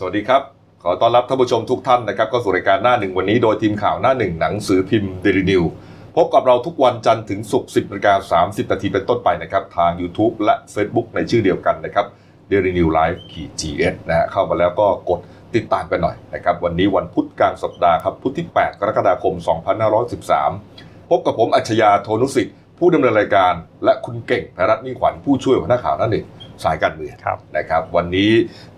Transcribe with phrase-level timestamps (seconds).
[0.00, 0.42] สวัสดีครับ
[0.82, 5.62] ขอต้อนรับท่านผู้ชมทุกท่านนะครับเข้าสู่รายการหน้าหนึ่งวันนี้ โดยทีมข่าวหน้าหนึ่งหนังสือพิมพ์เดลินิวส์
[6.16, 12.06] พบกับเราทุกวันจันทร์ถึงศุกร์10นาฬิกา30นาทีเป็นต้นไปนะครับ ทาง YouTube และ Facebook ในชื่อเดียวกันนะครับ
[12.48, 15.20] เดลินิวส์ขีจีเอสนะฮะเข้ามาแล้วก็กด
[15.54, 19.34] ติดตามกันหน่อยนะครับ วันนี้วันพุธกลางสัปดาห์ครับพุธที่ 8 กรกฎาคม
[20.02, 23.52] 2513 พบกับผมอัจฉริยะโทนุสิทธิ์ผู้ดำเนินรายการ
[23.84, 26.26] และคุณเก่งพรัตน์มิ่งขวัญผู้ช่วยหัวหน้าข่าวหน้าหนึ่ง
[26.64, 28.30] สายการเมืองครับนะครับ วันนี้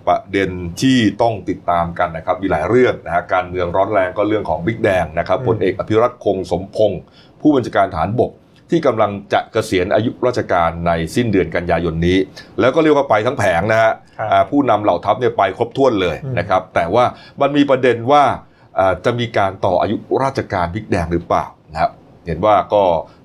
[0.06, 0.50] ประเด็น
[0.80, 7.00] ที่ต้องติดตามกันนะครับ มีหลายเรื่องนะฮะการเมืองร้อนแรงก็เรื่องของบิ๊กแดงนะครับอืมพลเอกอภิรัตคงสมพงศ์
[7.40, 8.30] ผู้บัญชาการฐานบก
[8.70, 12.18] ที่กำลังจะเกษียณอายุราชการในสิ้นเดือนกันยายนนี้
[12.60, 17.04] แล้วก็เรียกว่าไปทั้งแผงนะฮะครับอ่าผู้นำเหล่าทัพเนี่ยไปครบถ้วนเลยอืมนะครับ แต่ว่า
[17.40, 18.22] มันมีประเด็นว่า
[18.78, 21.90] อ่าจะมีการต่ออายุราชการบิ๊กแดงหรือเปล่านะครับ
[22.26, 22.84] เห็นว่าก็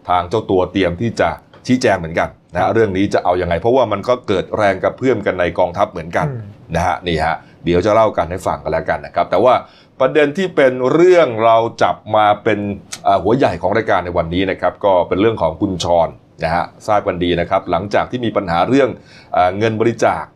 [0.10, 1.30] ทางเจ้าตัวเตรียมที่จะ
[1.68, 6.42] ชี้แจงเหมือนกัน นะฮะเรื่องนี้จะเอาอยัางไง เพราะว่ามันก็เกิดแรงกระเพื่อมกันในกองทัพเหมือนกันอืม
[6.76, 9.54] นะฮะนี่ฮะเดี๋ยวจะเล่ากันให้ฟังกันแล้วกันนะครับ แต่ว่า
[10.00, 12.60] ประเด็นที่เป็นเรื่องเราจับมาเป็น
[13.08, 16.10] อ่าหัวใหญ่ของรายการในวันนี้นะครับ ก็เป็นเรื่องของคุณชร
[16.44, 18.90] นะฮะทราบกันดีนะครับ หลังจากที่มีปัญหาเรื่อง
[19.36, 20.35] อาเงินบริจาคอ่า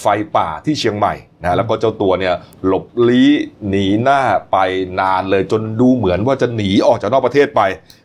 [0.00, 2.34] ไฟป่าที่เชียงใหม่นะแล้วก็เจ้าตัวเนี่ย
[2.66, 3.30] หลบลี้
[3.68, 4.20] หนีหน้า
[4.52, 4.56] ไป
[5.00, 7.60] นานเลยจนดูเหมือนว่าจะหนีออกจากนอกประเทศไป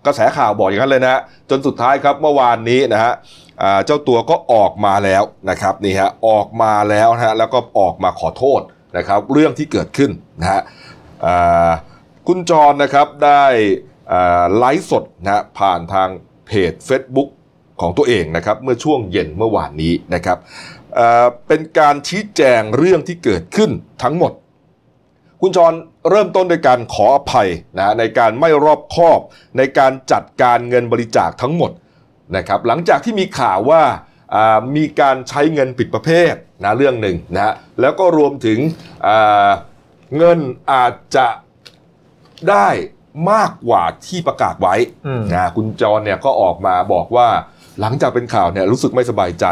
[0.06, 3.14] กระแสข่าวบอกอย่างนั้นเลยนะจนสุดท้ายครับเมื่อวานนี้นะฮะ
[3.86, 8.62] เจ้าตัวก็ออกมาแล้วนะครับนี่ฮะออกมาแล้วนะฮะแล้วก็ออกมาขอโทษ
[8.98, 10.62] นะครับเรื่องที่เกิดขึ้นนะฮะ
[12.28, 13.44] คุณจรนะครับได้
[14.58, 16.10] ไลฟ์สดนะฮะผ่านทาง
[16.48, 17.30] เพจ Facebook
[17.82, 20.38] ของตัวเองนะครับเมื่อช่วงเย็นเมื่อวานนี้นะครับ
[21.48, 23.72] เป็นการชี้แจงเรื่องที่เกิดขึ้น
[24.04, 24.32] ทั้งหมด
[25.42, 25.74] คุณจร
[26.10, 29.20] เริ่มต้นด้วยการขออภัยนะฮะในการไม่รอบคอบ
[29.58, 31.72] ในการจัดการเงินบริจาคทั้งหมด
[32.36, 33.84] นะครับหลังจากที่มีข่าวว่า
[34.36, 38.60] อ่ามีการใช้เงินผิดประเภทนะเรื่องหนึ่งนะฮะแล้วก็รวมถึง
[39.08, 39.50] อ่า
[40.18, 40.40] เงิน
[40.72, 41.28] อาจจะ
[42.50, 42.68] ได้
[43.32, 44.76] มากกว่าที่ประกาศไว้
[45.08, 47.30] อืมนะคุณจรเนี่ยก็ออกมาบอกว่า
[47.82, 49.46] หลังจากเป็นข่าวเนี่ยรู้สึกไม่สบายใจ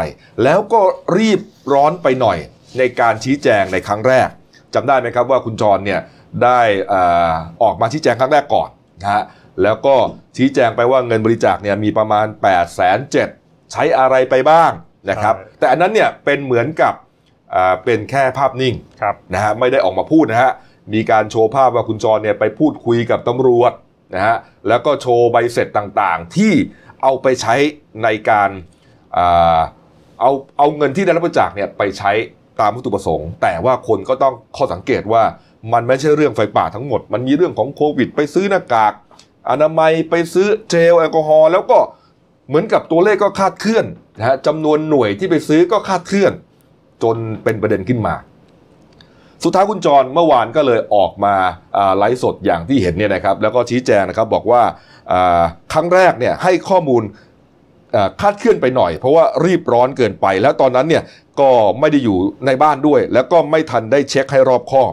[0.44, 0.80] แล้วก็
[1.18, 1.40] รีบ
[1.72, 2.38] ร้อนไปหน่อย
[2.78, 4.28] ในการชี้แจงในครั้งแรก
[4.74, 6.00] จำได้ไหมครับว่าคุณจรเนี่ย
[6.44, 6.60] ได้
[6.92, 7.32] อา
[7.62, 8.68] ออกมาชี้แจงครั้งแรกก่อน
[9.00, 9.22] นะฮะ
[9.62, 9.94] แล้วก็
[10.36, 14.72] ชี้แจงไปว่าเงินบริจาคเนี่ยมีประมาณ8ปดแสนเใช้อะไรไปบ้าง
[15.10, 16.94] นะครับใช่แต่อันนั้นเนี่ยเป็นเหมือนกับ
[17.54, 20.52] อ่าเป็นแค่ภาพนิ่งครับนะฮะไม่ได้ออกมาพูดนะฮะ
[20.94, 23.72] มีการโชว์ภาพว่าคุณจรเนี่ยไปพูดคุยกับตำรวจ
[24.14, 24.36] นะฮะ
[24.68, 26.52] แล้วก็โชว์ใบเสร็จต่างๆ ที่
[27.02, 27.54] เอาไปใช้
[28.04, 28.50] ในการ
[30.20, 32.12] เอาเอาเงินที่ได้รับบริจาคเนี่ยไปใช้
[32.60, 35.22] ตามวัตถุประสงค์ แต่ว่าคนก็ต้องข้อสังเกตว่า
[35.72, 38.92] มันไม่ใช่เรื่องไฟป่าทั้งหมด มันมีเรื่องของโควิด ไปซื้อหน้ากาก
[39.50, 41.78] อนามัยไปซื้อเจลแอลกอฮอล์แล้วก็
[42.48, 43.86] เหมือนกับตัวเลขก็คาดเคลื่อน
[44.18, 46.32] นะฮะจำนวนหน่วยที่ไปซื้อก็คาดเคลื่อน
[47.02, 48.14] จนเป็นประเด็นขึ้นมา
[49.44, 51.34] สุดท้ายคุณจรเมื่อวานก็เลยออกมา
[51.96, 54.62] ไลฟ์สดอย่างที่เห็นเนี่ยนะครับแล้วก็ชี้แจงนะครับบอกว่า
[55.72, 57.02] ครั้งแรกเนี่ยให้ข้อมูล
[58.20, 61.02] คาดเคลื่อนไปหน่อย เพราะว่ารีบร้อนเกินไป แล้วตอนนั้นเนี่ย
[61.40, 61.50] ก็
[61.80, 64.92] ไม่ได้อยู่ในบ้านด้วย แล้วก็ไม่ทันได้เช็คให้รอบคอบ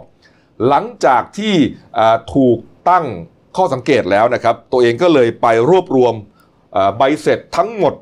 [0.67, 1.55] หลังจากที่
[2.35, 2.57] ถูก
[2.89, 3.05] ตั้ง
[3.57, 6.13] ข้อสังเกตแล้วนะครับ ตัวเองก็เลยไปรวบรวม
[6.97, 7.93] ใบเสร็จทั้งหมด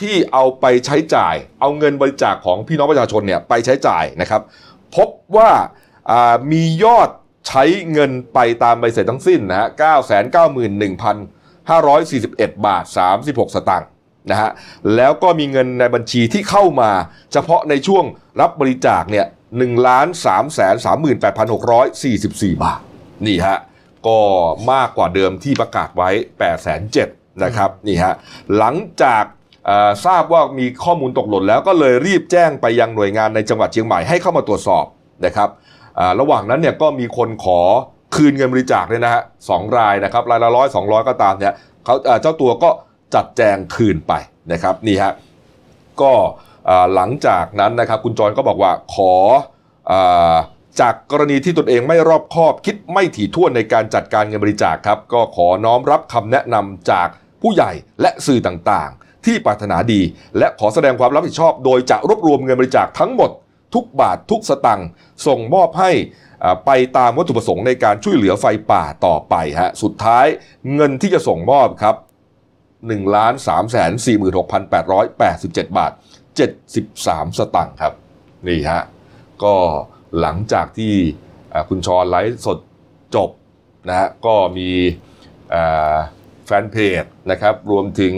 [0.00, 4.42] ที่เอาไปใช้จ่าย เอาเงินบริจาคของพี่น้องประชาชนเนี่ยไปใช้จ่ายนะครับ
[4.96, 5.50] พบว่า
[6.52, 7.08] มียอด
[7.48, 12.84] ใช้เงินไปตามใบเสร็จทั้งสิ้นนะฮะ 991,541 บาท
[13.20, 13.88] 36 สตางค์
[14.30, 14.50] นะฮะ
[14.96, 16.90] แล้วก็มีเงินในบัญชีที่เข้ามา
[17.32, 18.04] เฉพาะในช่วง
[18.40, 20.74] รับบริจาคเนี่ย1ล้าน3แสน
[21.48, 22.80] 38,644 บาท
[23.26, 23.58] นี่ฮะ
[24.06, 24.18] ก็
[24.72, 28.14] มากกว่าเดิมที่ประกาศไว้8แสน7นะครับ นี่ฮะ
[28.56, 29.24] หลังจาก
[30.06, 34.84] ทราบว่ามีข้อมูลตกหล่นแล้วก็เลยรีบแจ้งไปยังหน่วยงานในจังหวัดเชียงใหม่ให้เข้ามาตรวจสอบ
[35.24, 35.48] นะครับ
[36.20, 37.60] ระหว่างนั้นเนี่ยก็มีคนขอ
[38.14, 41.52] คืนเงินบริจาคเนี่ยนะฮะสองรายนะครับรายละร้อยสองร้อยก็ตามเนี่ย
[41.84, 42.70] เขาเจ้าตัวก็
[43.14, 44.12] จัดแจงคืนไป
[44.52, 45.12] นะครับนี่ฮะ
[46.00, 46.12] ก็
[46.94, 49.12] หลังจากนั้นนะครับคุณจรก็บอกว่าขอ
[49.90, 49.92] อ
[50.80, 57.08] จากกรณีที่ตนเองไม่รอบคอบคิดไม่ถี่ถ้วนในการจัดการเงินบริจาคครับ ก็ขอน้อมรับคำแนะนำจาก
[57.42, 60.00] ผู้ใหญ่และสื่อต่างๆ ที่ปรารถนาดี
[60.38, 63.30] และขอแสดงความรับผิดชอบ โดยจะรวบรวมเงินบริจาคทั้งหมด
[63.74, 64.88] ทุกบาททุกสตังค์
[65.26, 65.90] ส่งมอบให้
[66.66, 70.26] ไปตามวัตถุประสงค์ในการช่วยเหลือไฟป่าต่อไปฮะสุดท้าย
[70.74, 71.96] เงินที่จะส่งมอบครับ
[72.56, 73.92] 1ล้าน3แสน
[74.64, 75.92] 46,887 บาท
[76.64, 77.92] 73 สตังค์ครับ
[78.46, 78.82] นี่ฮะ
[79.44, 79.54] ก็
[80.20, 80.94] หลังจากที่
[81.68, 82.58] คุณชรไลฟ์สด
[83.14, 83.30] จบ
[83.88, 84.70] นะฮะก็มี
[86.46, 88.14] แฟนเพจนะครับ รวมถึง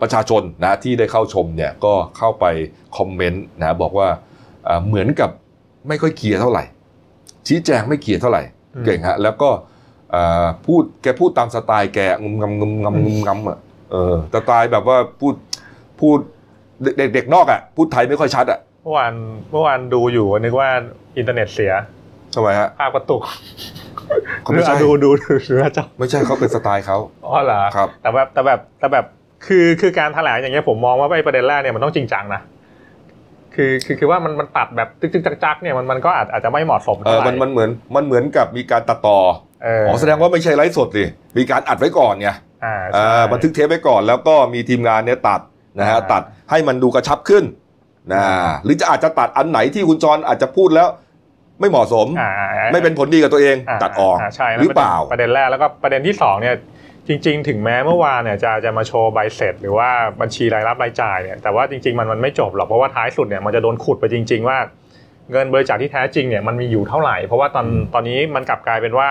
[0.00, 2.46] ประชาชนนะที่ได้เข้าชมเนี่ย ก็เข้าไป
[2.96, 4.08] คอมเมนต์นะบอกว่า
[4.86, 5.30] เหมือนกับ
[5.88, 6.64] ไม่ค่อยเคลียร์เท่าไหร่
[7.46, 8.42] ชี้แจงไม่เคลียร์เท่าไหร่
[8.74, 9.50] อืมเก่งฮะ แล้วก็
[10.10, 13.58] เอ่อพูดแกพูดตามสไตล์แกงุมงำงุมงำงุมงำอะ
[13.90, 15.34] เออสไตล์แบบว่าพูด
[16.00, 16.18] พูด
[16.96, 19.12] เด็กเด็กนอกอะพูดไทยไม่ค่อยชัดอะเมื่อวาน
[19.50, 20.68] เมื่อวานดูอยู่นึกว่า
[21.18, 21.72] อินเทอร์เน็ตเสีย
[22.34, 23.22] ทำไมฮะภาพกระตุก
[24.42, 29.04] เขาไม่ใช่ดูดูดูดูหน้าจอไม่ใช่เขาเป็นสไตล์เขาอ๋อเหรอครับแต่แบบแต่แบบแต่แบบ
[29.46, 32.40] คือคือการแถลงอย่างเงี้ยผมมองว่าไอ้ประเด็นแรกเนี่ยมันต้องจริงจังนะ
[33.54, 39.18] คือคือคือว่ามันมันตัดแบบตึกตึกจักจักเนี่ยมันมันก็อาจอาจจะไม่เหมาะสมเอเท่าอไหร่ มันมันเหมือนมันเหมือนกับมีการตัดต่อ
[39.64, 41.04] เอออ๋อแสดงว่าไม่ใช่ไลฟ์สดดิ
[41.38, 42.28] มีการอัดไว้ก่อนไง
[42.64, 45.40] อ่าเอใช่อบันทึกเทปไว้ก่อนแล้วก็มีทีมงานเนี่ยตัด
[45.78, 47.44] นะฮะอ่าตัดให้มันดูกระชับขึ้น
[48.12, 48.22] นะ
[48.64, 50.88] หรือจะอาจจะตัดอันไหนที่คุณจรอาจจะพูดแล้ว
[51.60, 56.54] ไม่เหมาะสม อ่าอ่าอ่าไม่เป็นผลดีกับตัวเองาตัดออกาใช่แล้วหรือเปล่าประเด็นแรกแล้วก็ประเด็นที่สองเนี่ย
[57.10, 59.88] จริง ๆ ถึงแม้เมื่อวานเนี่ยจะจะมาโชว์ใบเสร็จ หรือว่า
[60.20, 64.58] บัญชีรายรับรายจ่ายเนี่ยแต่ว่าจริง ๆ มันมันไม่จบหรอกเพราะว่าท้ายสุดเนี่ยมันจะโดนขุดไปจริง ๆ ว่า
[65.30, 69.10] เงินบริจาคที่แท้จริงเนี่ยมันมีอยู่เท่าไหร่ เพราะว่าตอนอืมตอนนี้มันกลับกลายเป็นว่า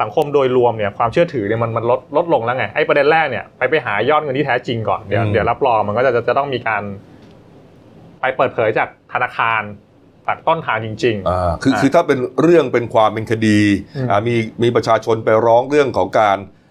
[0.00, 6.82] สังคมโดยรวมเนี่ยความเชื่อถือเนี่ยมันมันลดลดลงแล้วไงไอ้ประเด็นแรกเนี่ยไปไปหายอดเงินที่แท้จริงก่อนเดี๋ยวเดี๋ยวรับรองมันก็จะจะจะต้องมีการ
[8.20, 9.62] ไปเปิดเผยจากธนาคาร
[10.26, 13.60] จากต้นทางจริงอ่าคืออ่าคือถ้าเป็นเรื่องเป็นความเป็นคดี
[13.96, 16.62] อืมอ่ามีมีประชาชนไปร้องเรื่องของการอ่า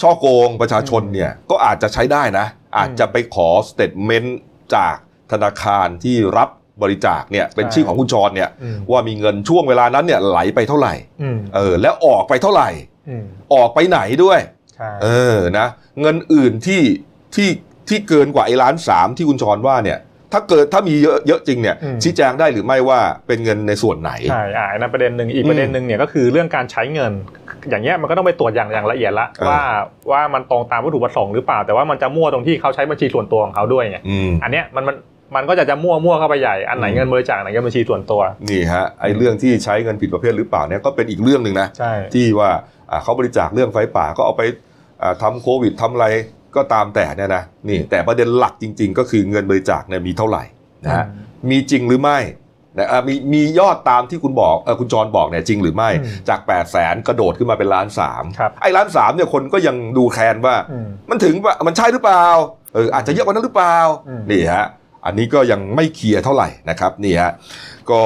[0.00, 2.46] ช่อโกงประชาชนเนี่ยก็อาจจะใช้ได้นะ
[2.76, 4.40] อาจจะไปขอสเต t เมนต์
[4.74, 4.96] จาก
[5.32, 6.48] ธนาคารที่รับ
[6.82, 12.68] บริจาคเนี่ยเป็นใช่ชื่อของคุณจรเนี่ยอืมว่ามีเงินช่วงเวลานั้นเนี่ยไหลไปเท่าไหร่อืมเออแล้วออกไปเท่าไหร่
[13.08, 13.24] อืม
[13.54, 14.38] ออกไปไหนด้วย
[14.74, 15.66] ใช่เออนะ
[16.00, 16.82] เงินอื่นที่
[17.34, 17.48] ที่
[17.88, 19.98] ที่เกินกว่าไอ้ล้านสามที่คุณจรว่าเนี่ย
[20.34, 27.12] ถ้าเกิดถ้ามีเยอะเยอะจริงเนี่ยชี้แจงได้หรือไม่ว่าเป็นเงินในส่วนไหน ใช่อ่าอันนั้นประเด็นหนึ่งอีกอืมประเด็นหนึ่งเนี่ยก็คือเรื่องการใช้เงิน
[27.70, 29.60] อย่างเงี้ยมันก็ต้องไปตรวจอย่างอย่างละเอียดละเออ ว่า
[30.12, 34.96] ว่ามันตรงตามวัตถุประสงค์หรือเปล่า แต่ว่ามันจะมั่วตรงที่เขาใช้บัญชีส่วนตัวของเขาด้วยไงอืม อันเนี้ยมันมัน
[35.36, 38.20] มันก็จะจะมั่วมั่วเข้าไปใหญ่อันไหนอืม เงินบริจาคอันไหนเงินบัญชีส่วนตัว
[38.50, 42.50] นี่ฮะไอ้เรื่องที่ใช้เงินผิดประเภทหรือเปล่าเนี่ยก็เป็นอีกเรื่องหนึ่งนะ ใช่ ที่ว่า
[42.90, 44.42] อ่าเขาบริจาคเรื่องไฟป่าก็เอาไป
[45.02, 46.06] อ่าทำโควิดทำอะไร
[46.56, 50.44] ก็ตามแต่เนี่ยนะนี่แต่ประเด็นหลักจริง ๆ ก็คือเงินบริจาคเนี่ยมีเท่าไหร่
[50.84, 51.04] นะฮะ
[51.50, 52.18] มีจริงหรือไม่
[52.78, 62.24] นะอะมีมียอดตามที่คุณบอกเออคุณจรบอกเนี่ยจริงหรือไม่อืมจาก8ปดแสนกระโดดขึ้นมาเป็นล้านสามครับไอ้ล้านสามเนี่ยคนก็ยังดูแคลนว่าอืมมันถึงว่ามันใช่หรือเปล่า
[62.74, 63.76] เอออาจจะเยอะกว่านั้นหรือเปล่า
[64.08, 64.66] อืมนี่ฮะ
[65.06, 67.32] อันนี้ก็ยังไม่เคลียร์เท่าไหร่นะครับนี่ฮะ
[67.90, 68.02] ก็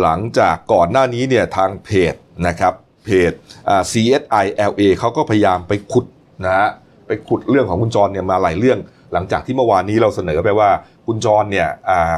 [0.00, 2.14] หลังจากก่อนหน้านี้เนี่ยทางเพจ
[2.46, 3.32] นะครับเพจ
[3.68, 6.06] อ่า CSI LA เขาก็พยายามไปขุด
[6.44, 6.68] นะฮะ
[7.08, 8.78] ไปขุดเรื่องของคุณจรเนี่ยมาหลายเรื่อง
[9.12, 10.70] หลังจากที่เมื่อวานนี้เราเสนอไปว่า
[11.06, 12.14] คุณจรเนี่ยอ่า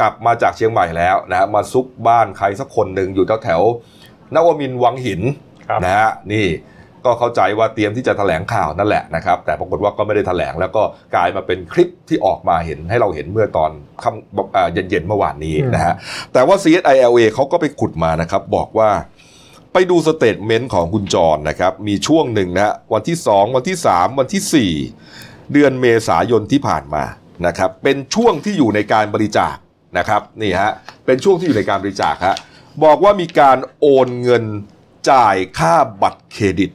[0.00, 5.20] กลับมาจากเชียงใหม่แล้วนะฮะมาซุกบ้านใครสักคนหนึ่งอยู่แถวแถวๆนวมินทร์วังหิน
[5.68, 6.46] ครับนะฮะนี่
[7.04, 10.82] ก็เข้าใจว่าเตรียมที่จะแถลงข่าวนั่นแหละนะครับ แต่ปรากฏว่าก็ไม่ได้แถลงแล้วก็
[11.14, 13.70] กลายมาเป็นคลิปที่ออกมาเห็นให้เราเห็นเมื่อตอน
[14.02, 15.94] ค่ำอ่าเย็นๆเมื่อวานนี้นะฮะ
[16.32, 18.90] แต่ว่า CSI LA เขาก็ไปขุดมานะครับบอกว่า
[19.80, 24.72] ไปดู statement ของคุณจรนะครับ มีช่วงหนึ่งนะฮะวันที่ 2 วันที่ 3 วันที่
[25.02, 27.04] 4 เดือนเมษายนที่ผ่านมา
[27.46, 29.56] นะครับ เป็นช่วงที่อยู่ในการบริจาค
[29.98, 30.70] นะครับนี่ฮะ
[31.06, 32.36] เป็นช่วงที่อยู่ในการบริจาคฮะ
[32.84, 34.44] บอกว่ามีการโอนเงิน
[35.10, 36.70] จ่ายค่าบัตรเครดิต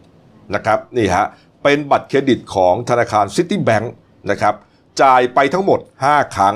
[0.56, 1.26] นะครับนี่ฮะ
[1.64, 3.94] เป็นบัตรเครดิตของธนาคารซิตี้แบงค์
[4.32, 4.56] นะครับ
[5.02, 6.56] จ่ายไปทั้งหมด 5 ครั้ง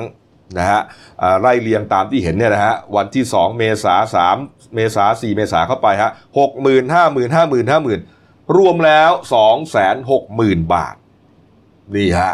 [0.57, 0.81] นะฮะ
[1.21, 3.95] อ่าไล่เรียงตามที่เห็นเนี่ยนะฮะวันที่ 2 เมษา
[4.35, 7.99] 3เมษา4เมษาเข้าไปฮะหกหมื่นห้าหมื่นห้าหมื่นห้าหมื่น
[8.57, 9.49] รวมแล้ว2 6 0
[10.09, 10.95] 0 0 0บาท
[11.95, 12.33] นี่ฮะ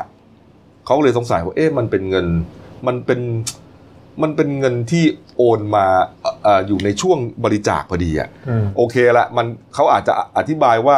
[0.86, 2.28] เขาเลยสงสัยว่าเอ๊ะมันเป็นเงิน
[2.88, 3.20] มันเป็น
[4.22, 5.04] มันเป็นเงินที่
[5.38, 5.86] โอนมา
[6.22, 10.98] เอ่อเอ่ออยู่ในช่วงบริจาคพอดีอะอืมโอเคละมันเขาอาจจะอธิบายว่า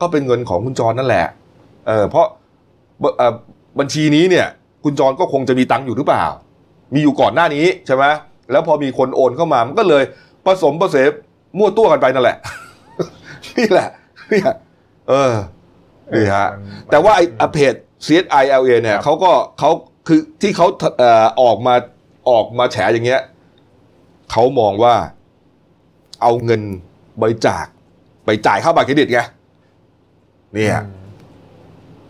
[0.00, 1.26] ก็เป็นเงินของคุณจรนั่นแหละ
[1.86, 2.26] เออเพราะ
[3.02, 3.34] บเอ่อ
[3.78, 4.46] บัญชีนี้เนี่ย
[4.84, 6.26] คุณจรก็คงจะมีตังค์อยู่หรือเปล่า
[6.94, 8.04] มีอยู่ก่อนหน้านี้ใช่ไหม
[8.50, 10.04] แล้วพอมีคนโอนเข้ามามันก็เลย
[10.46, 11.10] ผสมผสม
[11.58, 12.38] มั่วตัวกันไปนั่นแหละ
[13.58, 13.88] นี่แหละ
[14.28, 14.54] เนี่ย
[15.08, 15.32] เออ
[16.14, 16.48] นี่ฮะ
[16.90, 17.74] แต่ว่าไอ้อะเพจ
[18.06, 19.70] CSI LA เนี่ยครับเขาก็เขา
[20.08, 20.66] คือที่เขา
[20.98, 21.74] เอ่อออกมา
[22.30, 23.22] ออกมาแฉอย่างเงี้ย
[24.32, 24.94] เขามองว่า
[26.22, 26.62] เอาเงิน
[27.22, 27.64] บริจาค
[28.24, 29.20] ไปจ่ายค่าบัตรเครดิตไง
[30.54, 31.00] เนี่ยอืม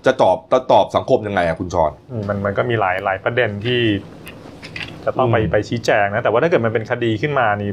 [0.07, 3.81] จะตอบจะตอบสังคมยังไงอะคุณชอนอืมมันมันก็มีหลายหลายประเด็นที่
[5.05, 7.71] จะต้องไปอืมไปชี้แจงนะแต่ว่าถ้าเกิดมันเป็นคดีขึ้นมานี่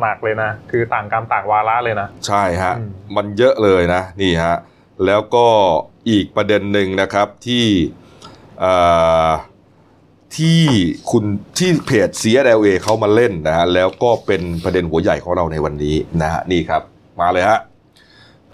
[0.00, 4.56] หนักเลยนะ คือต่างกรรมต่างวาระเลยนะ ใช่ฮะอืมมันเยอะเลยนะนี่ฮะ
[5.06, 5.46] แล้วก็
[6.10, 7.66] อีกประเด็นหนึ่งนะครับที่
[8.60, 8.72] เอ่
[9.26, 9.28] อ
[10.38, 10.60] ที่
[11.10, 11.24] คุณ
[11.58, 16.82] ที่เพจ CSLA เขามาเล่นนะฮะแล้วก็เป็นประเด็นหัวใหญ่ของเราในวันนี้นะฮะนี่ครับ
[17.20, 17.60] มาเลยฮะ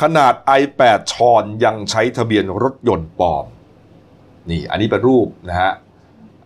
[0.02, 3.46] ขนาด i8 ชอนยังใช้ทะเบียนรถยนต์ปลอม
[4.50, 5.72] นี่ อันนี้เป็นรูปนะฮะ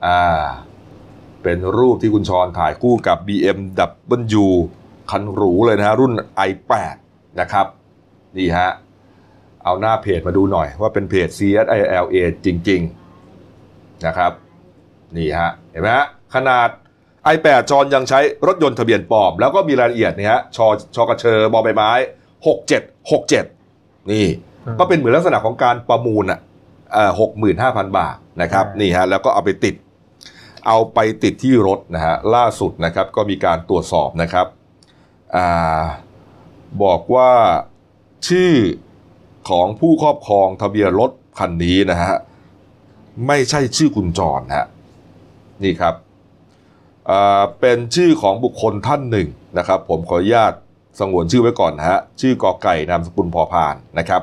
[0.06, 0.46] อ่า
[1.48, 4.46] เป็นเป็นรูปที่คุณชรถ่ายคู่กับ BMW
[5.10, 6.12] คันหรูเลยนะฮะรุ่น
[6.48, 6.96] i8
[7.40, 7.66] นะครับ
[8.36, 8.70] นี่ฮะ
[9.64, 12.80] เอาหน้าเพจมาดูหน่อยว่าเป็นเพจ CSILA จริง
[13.42, 14.32] ๆ นะครับ
[15.16, 16.68] นี่ฮะ เห็นไหมฮะ ขนาด
[17.34, 21.90] i8 จอนยังใช้รถยนต์ทะเบียนปลอม แล้วก็มีรายละเอียดนี่ฮะชอชอกระเชอบอใบไม้
[22.76, 24.26] 6767 นี่
[24.66, 26.38] อืมก็เป็นเหมือนลักษณะของการประมูลอะ
[27.20, 29.74] หกหมื่นห้าพันบาทนะครับอ่านี่นี่ฮะ แล้วก็เอาไปติด
[30.66, 34.46] เอาไปติดที่รถนะฮะล่าสุดนะครับก็มีการตรวจสอบนะครับ
[35.36, 35.38] อ
[36.82, 37.32] บอกว่า
[38.28, 38.52] ชื่อ
[39.48, 42.14] ของผู้ครอบครองทะเบียนรถคันนี้นะฮะ
[43.26, 44.66] ไม่ใช่ชื่อคุณจรฮะ
[45.62, 45.94] นี่ครับ
[47.60, 50.52] เป็นชื่อของบุคคลท่านหนึ่งนะครับ ผมขออนุญาต
[50.98, 54.22] สงวนชื่อไว้ก่อนนะฮะชื่อกอไก่นามสกุลพอพานนะครับ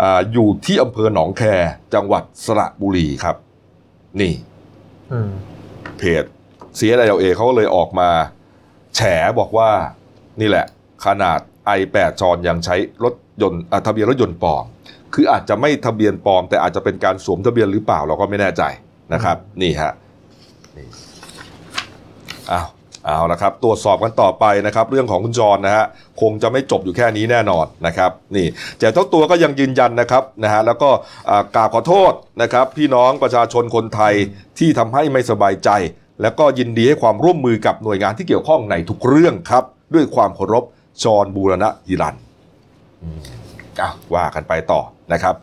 [0.00, 1.42] ออยู่ที่อำเภอหนองแค
[1.94, 3.36] จังหวัดสระบุรีครับ
[4.20, 4.32] นี่
[5.98, 6.24] เพจ
[6.78, 8.08] CSILA เขาก็เลยออกมา
[8.96, 9.00] แฉ
[9.38, 9.70] บอกว่า
[10.40, 10.66] นี่แหละ
[11.06, 11.38] ขนาด
[11.78, 14.64] i8 จอนยังใช้รถยนต์ทะเบียนรถยนต์ปลอม
[15.14, 18.62] คืออาจจะไม่ทะเบียนปลอม แต่อาจจะเป็นการสวมทะเบียนหรือเปล่าเราก็ไม่แน่ใจ
[19.12, 19.92] นะครับ นี่ฮะ
[22.52, 22.68] อ้าว
[23.08, 25.84] เอาละครับตรวจสอบกันต่อไปนะครับ เรื่องของคุณจรนะฮะ
[26.20, 28.46] คงจะไม่จบอยู่แค่นี้แน่นอนนะครับนี่
[28.78, 30.90] แต่เจ้าตัวก็ยังยืนยันนะครับนะฮะแล้วก็
[31.56, 32.12] กราบขอโทษ
[32.42, 34.14] นะครับ พี่น้องประชาชนคนไทย
[34.58, 35.70] ที่ทำให้ไม่สบายใจ
[36.22, 40.64] แล้วก็ยินดีให้ความร่วมมือกับหน่วยงานที่เกี่ยวข้องในทุกเรื่องครับ ด้วยความเคารพ
[41.04, 42.16] จรบูรณะฮิรัน
[43.02, 43.20] อืม
[43.80, 44.80] อะว่ากันไปต่อ
[45.12, 45.34] นะครับ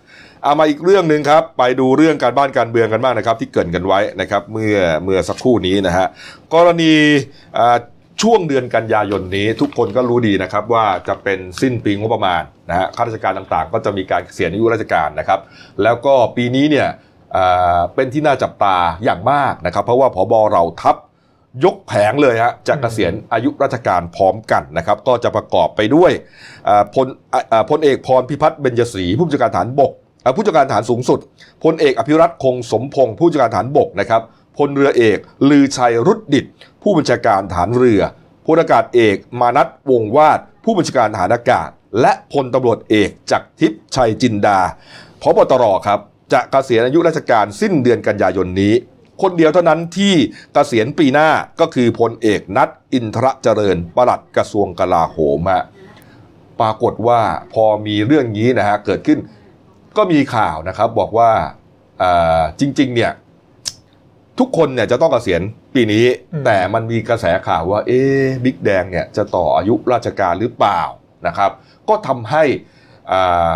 [0.45, 6.07] เอามาอีกเรื่องหนึ่งครับ ไปดูเรื่องการบ้านการเมืองกันบ้างนะครับ ที่เกรินกันไว้นะครับ เมื่อเมื่อสักครู่นี้นะฮะ
[6.53, 6.93] กรณี
[8.21, 15.39] ช่วงเดือนกันยายนนี้ทุกคนก็รู้ดีนะครับว่าจะเป็นสิ้นปีงบประมาณนะฮะข้าราชการต่างๆ ก็จะมีการเกษียณอายุราชการนะครับ
[15.83, 16.87] แล้วก็ปีนี้เนี่ย
[17.95, 20.95] เป็นที่น่าจับตาอย่างมากนะครับ เพราะว่าพบเราทัพ
[21.63, 26.11] ยกแผงเลยฮะจะเกษียณอายุราชการพร้อมกันนะครับ ก็จะประกอบไปด้วย
[26.93, 27.07] พล
[27.69, 29.93] พลเอกพรพิพัฒน์เบญจศรีผู้บัญชาการฐานบก
[30.35, 31.19] ผู้จัดการฐานสูงสุด
[31.63, 34.21] พลเอกอภิรัตคงสมพงศ์ผู้จัดการฐานบกนะครับ
[34.57, 35.17] พลเรือเอก
[35.49, 36.45] ลือชัยรุดดิต
[36.83, 38.01] ผู้บัญชาการฐานเรือ
[38.45, 41.69] พลอากาศเอก มานัทวงวาด ผู้บัญชาการฐานอากาศ
[42.01, 44.59] และพลตำรวจเอกจักรทิพย์ชัยจินดา
[45.21, 45.99] พบตรครับ
[46.33, 48.73] จะเกษียณอายุราชการสิ้นเดือนกันยายนนี้
[49.21, 50.13] คนเดียวเท่านั้นที่
[50.53, 51.29] เกษียณปีหน้า
[51.59, 55.63] ก็คือพลเอกนัทอินทรเจริญปลัดกระทรวงกลาโหมฮะ
[56.61, 57.21] ปรากฏว่า
[57.53, 59.19] พอมีเรื่องนี้นะฮะเกิดขึ้น
[59.97, 61.31] ก็มีข่าวนะครับบอกว่า
[61.99, 63.11] เอ่อจริง ๆ เนี่ย
[64.39, 65.41] ทุกคนเนี่ยจะต้องเกษียณ
[65.73, 70.81] ปีนี้อืมแต่มันมีกระแสข่าวว่า เอ๊ะบิ๊กแดงเนี่ยจะต่ออายุราชการหรือเปล่า
[71.27, 71.51] นะครับ
[71.89, 72.43] ก็ทำให้
[73.11, 73.51] อ่า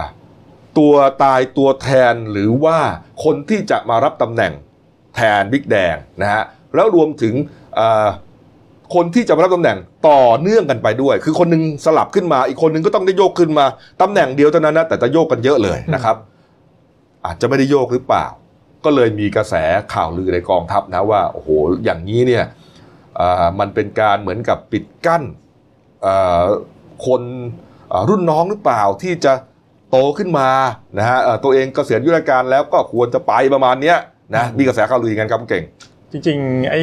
[0.77, 0.93] ตัว
[1.23, 2.77] ตายตัวแทนหรือว่า
[3.23, 4.53] คนที่จะมารับตำแหน่ง
[5.15, 6.43] แทนบิ๊กแดงนะฮะ
[6.75, 7.33] แล้วรวมถึง
[7.79, 8.07] อ่า
[8.95, 9.77] คนที่จะมารับตำแหน่ง
[10.09, 13.65] ต่อเนื่องกันไปด้วย คือคนหนึงสลับขึ้นมาอีกคนหนึงก็ต้องได้โยกขึ้นมา
[14.01, 16.15] ตำแหน่งเดียวเท่านั้นนะแต่จะโยกกันเยอะเลยนะครับ
[17.25, 18.25] อาจจะไม่ได้โยกหรือเปล่า
[18.85, 19.55] ก็เลยมีกระแส
[19.93, 21.49] ข่าวลือในกองทัพนะว่าโอ้โห
[21.83, 22.43] อย่างนี้เนี่ย
[23.59, 25.23] มันเป็นการเหมือนกับปิดกั้น
[27.05, 27.21] คน
[28.09, 29.33] รุ่นน้องหรือเปล่าที่จะ
[29.89, 30.49] โตขึ้นมา
[30.97, 33.97] นะฮะตัวเองเกษียณยุทธการแล้วก็ควรจะไปประมาณเนี้ย
[34.35, 35.63] นะมีกระแสข่าวลืออย่างนั้นครับเก่ง
[36.11, 36.81] จริงๆ ไอ้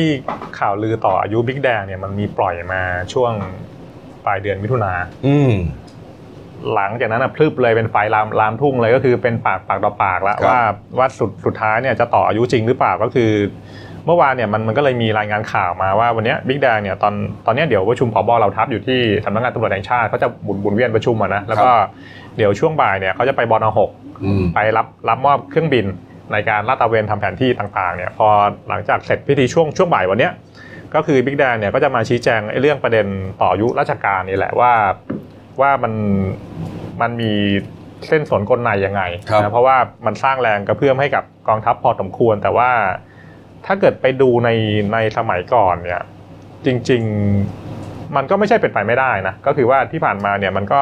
[0.58, 3.32] ข่าวลือต่ออายุบิ๊กแดงเนี่ยมันมีปล่อยมาช่วง
[4.24, 4.92] ปลายเดือนมิถุนา
[5.26, 5.52] อืม
[6.74, 10.60] หลังจากนั้นนะพลึบเลยเป็นไฟลามลามทุ่งเลยก็คือเป็นปากปากต่อปากแล้วครับว่า
[10.98, 13.30] ว่าสุดสุดท้ายเนี่ยจะต่ออายุจริงหรือเปล่าก็คือ
[14.06, 17.14] เมื่อวานเนี่ยมันมันก็เลยมีรายงานข่าวมาว่าวันเนี้บิ๊กแดงเนี่ยตอน
[17.46, 21.70] ตอนเนี้ยเดี๋ยวประชุมผบเราทัพอยู่ที่สำนักงานตำรวจแห่งชาติเขาจะบุนบุนเวียนประชุมอะนะแล้วก็
[22.36, 23.90] เดี๋ยวช่วงบ่ายเนี่ยเขาจะไปบอนหก
[24.24, 25.86] อืมไปรับรับมอบเครื่องบิน
[26.32, 28.28] ในการลาดตระเวนทำแผนที่ต่างๆเนี่ยพอ
[28.68, 30.32] หลังจากเสร็จพิธีช่วงช่วงบ่ายวันเนี้ย
[30.94, 33.06] ก็คือบิ๊กแดงเนี่ยก็จะมาชี้แจงไอ้เรื่องประเด็น
[33.40, 34.72] ต่ออายุราชการนี่แหละว่า
[35.60, 35.92] ว่ามัน
[37.00, 37.32] มันมี
[38.08, 42.70] เส้นสนกลในยังไงครับนะเพราะว่ามันสร้างแรงกระเพื่อมให้กับกองทัพพอสมควร แต่ว่า
[43.66, 44.50] ถ้าเกิดไปดูใน
[44.92, 46.02] ในสมัยก่อนเนี่ย
[46.66, 47.02] จริง
[47.58, 50.80] ๆ มันก็ไม่ใช่เป็นไปไม่ได้นะก็คือว่าที่ผ่านมาเนี่ยมันก็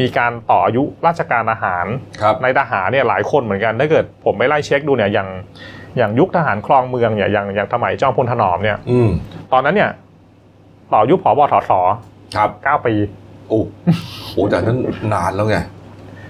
[0.00, 1.86] มีการต่ออายุราชการอาหาร
[2.22, 5.28] ครับในทหารเนี่ยหลายคนเหมือนกันถ้าเกิดผมไปไล่เช็คดูเนี่ยอย่าง
[5.98, 9.10] อย่างยุคทหารคลองเมืองเนี่ยอย่างอย่างสมัยจอมพลถนอมเนี่ยอืม
[9.52, 9.90] ตอนนั้นเนี่ย
[10.92, 11.70] ต่ออายุผบทศ
[12.36, 12.94] ครับเก้าปี
[13.48, 13.62] โอ้
[14.28, 14.78] โหแต่นั้น
[15.12, 15.58] นานแล้วไง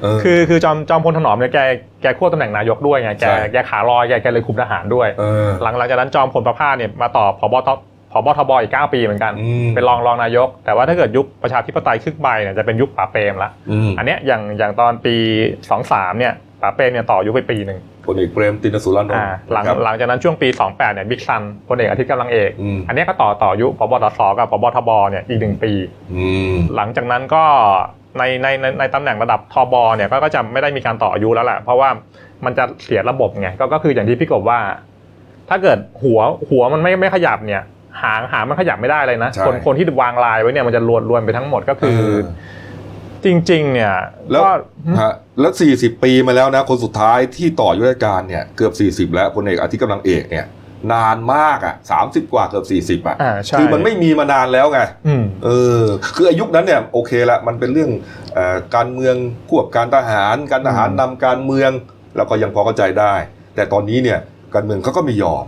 [0.03, 1.59] เออคือคือจอมจอมพลถนอมเนี่ยแก
[2.03, 7.69] แกควบตำแหน่งนายกด้วยไงแกใช่แกขาลอยแกแกเลยคุมทหารด้วยเออหลังหลังจากนั้นจอมพลประภาสเนี่ยมาต่อผบท
[8.13, 15.15] ผบทบอีกเก้าปีเหมือนกันอืมเป็นรองรองนายก แต่ว่าถ้าเกิดยุคประชาธิปไตยครึ่งใบเนี่ยจะเป็นยุคป่าเปรมละอืมอันเนี้ยอย่างอย่างตอนปี
[15.71, 25.73] 23เนี่ยป๋าเปรมเนี่ยต่ออายุไปปีหนึ่งพลเอกเปรมตินสุรานนอ่าท์หลังนะครับหลังจากนั้นช่วงปี 28เนี่ยบิ๊กซันพลเอกอาทิตย์กำลังเอกอืมอันเนี้ยก็ต่อต่ออายุพบตสกับพบทบเนี่ยอีกหนึ่งปี
[26.15, 27.45] อืมหลังจากนั้นก็
[28.19, 31.89] ในในในในตำแหน่งระดับทบเนี่ยก็ก็จะไม่ได้มีการต่ออายุแล้วแหละเพราะว่า
[32.45, 34.59] มันจะเสียระบบไงก็ก็คืออย่างที่พี่กบว่า
[35.49, 37.63] ถ้าเกิดหัวหัวมันไม่ไม่ขยับเนี่ย
[38.03, 42.21] หางหางมันขยับไม่ได้เลยนะใช่ คนคนที่วางลายไว้เนี่ยมันจะรวนรวนไปทั้งหมดก็คือเออ
[43.25, 43.95] จริง ๆ เนี่ย
[44.31, 44.53] แล้ว ก็
[45.01, 50.47] ฮะแล้ว 40 ปีมาแล้วนะ คนสุดท้ายที่ต่ออายุราชการเนี่ยเกือบ 40 แล้วพลเอกอาทิตย์กำลังเอกเนี่ย
[50.93, 52.63] นานมากอะ 30 กว่าเกือ
[52.99, 55.49] บ 40 อะ อ่าใช่คือมันไม่มีมานานแล้วไง อืม เอ
[55.81, 55.83] อ
[56.17, 57.91] คืออายุคนั้นเนี่ยโอเคละมันเป็นเรื่อง
[58.35, 59.15] เอ่อการเมือง
[59.49, 61.71] ควบการทหาร การทหารอืม นำการเมือง
[62.17, 63.15] เราก็ยังพอเข้าใจได้
[63.55, 64.19] แต่ตอนนี้เนี่ย
[64.55, 65.45] การเมืองเขาก็ไม่ยอม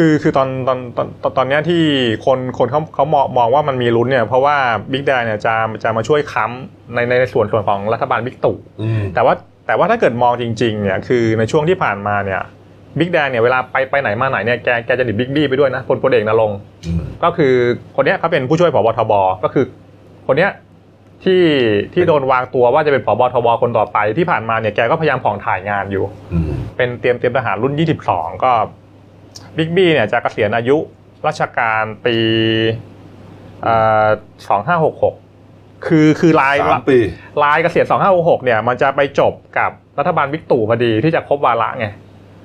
[0.00, 1.82] คือคือตอนตอนตอนตอนตอนเนี้ยที่
[2.26, 4.56] คนคนเขาเขามองมองว่ามันมีลุ้นเนี่ยเพราะว่า
[4.92, 9.34] บิ๊กแดงเนี่ยจะจะมาช่วยค้ำในในส่วนส่วนของรัฐบาลบิ๊กตู่อืมแต่ว่า
[9.66, 12.42] แต่ว่าถ้าเกิดมองจริงๆเนี่ยคือในช่วงที่ผ่านมาเนี่ย
[12.98, 17.54] บิ๊กแดงเนี่ยเวลาไปไปไหนมาไหนเนี่ยแกแกจะติดบิ๊กบี้ไปด้วยนะพลพลเอกณรงค์อืมก็คือ
[17.96, 19.12] คนเนี้ยเขาเป็นผู้ช่วยผบทบ
[19.44, 19.64] ก็คือ
[20.26, 20.50] คนเนี้ย
[21.24, 21.42] ที่
[21.94, 27.74] ที่โดนวางตัวว่าจะเป็นผบทบคนต่อไปที่ผ่านมาเนี่ยแกก็พยายามผ่องถ่ายงานอยู่อืมเป็นเตรียมเตรียมทหารรุ่น
[28.08, 28.50] 22 ก็
[29.56, 30.76] บิ๊กบี้เนี่ยจะเกษียณอายุ
[31.26, 32.16] ราชการปี
[33.62, 33.74] เอ่
[34.06, 34.08] อ
[34.96, 36.98] 2566คือคือลายสามปี
[37.42, 41.88] ลายเกษียณ2566เนี่ย มันจะไปจบกับรัฐบาลบิ๊กตู่พอดีที่จะครบวาระไง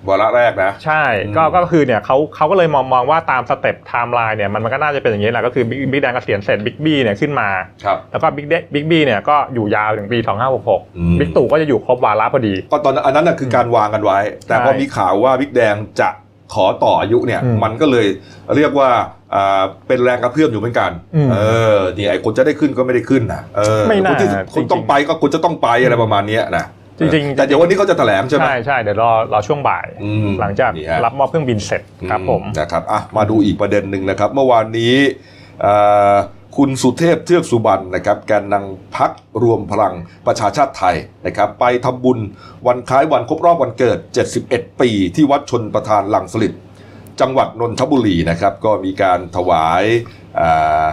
[0.09, 7.50] วาระแรกนะ ใช่อืมก็ก็คือเนี่ยเขาเขาก็เลยมองมองว่าตาม step timeline เนี่ยมันมันก็น่าจะเป็นอย่างนี้แหละก็คือบิ๊กบิ๊กแดงเกษียณเสร็จบิ๊กบี้เนี่ยขึ้นมา
[7.85, 16.09] ครับแล้วก็บิ๊กบิ๊กบี้เนี่ยก็อยู่ยาวถึงปีอืม2566บิ๊กตู่ก็จะอยู่ครบวาระพอดี ก็ตอนนั้นอันนั้นน่ะคือการวางกันไว้ แต่พอใช่มีข่าวว่าบิ๊กแดงจะ
[16.53, 18.07] ขอต่ออายุเนี่ยอืมมันก็เลย
[18.55, 18.89] เรียกว่า
[19.36, 21.38] อ่าเป็นแรงกระเพื่อมอยู่เหมือนกันอืมเอ
[21.75, 26.65] อนี่ไอ้คนจะได้ขึ้นก็ไม่ได้ขึ้นนะเออไม่น่าคนที่คนจริงๆต้องไปก็คนจะต้องไปอะไรประมาณเนี้ยนะ
[27.00, 34.95] จริงๆแต่เดี๋ยววันนี้เขาจะแถลงใช่ไหมใช่ใช่เดี๋ยวรอรอช่วงบ่ายอืมหลังจากนี่ฮะรับมอบเครื่องบินเสร็จครับผมนะครับอะมาดูอีกประเด็นหนึ่งนะครับ เมื่อวานนี้
[35.62, 35.74] เอ่
[36.13, 36.15] อ
[36.57, 39.12] คุณสุเทพเทือกสุบรรณนะครับแกนนำพัก
[39.43, 39.93] รวมพลัง
[40.27, 42.19] ประชาชาติไทยนะครับไปทำบุญ
[42.67, 43.97] วันคล้ายวันครบรอบวันเกิด
[44.39, 46.54] 71 ปี ที่วัดชนประทานลังสลิด
[47.21, 49.84] จังหวัดนนทบุรีนะครับก็มีการถวาย
[50.39, 50.86] อ่า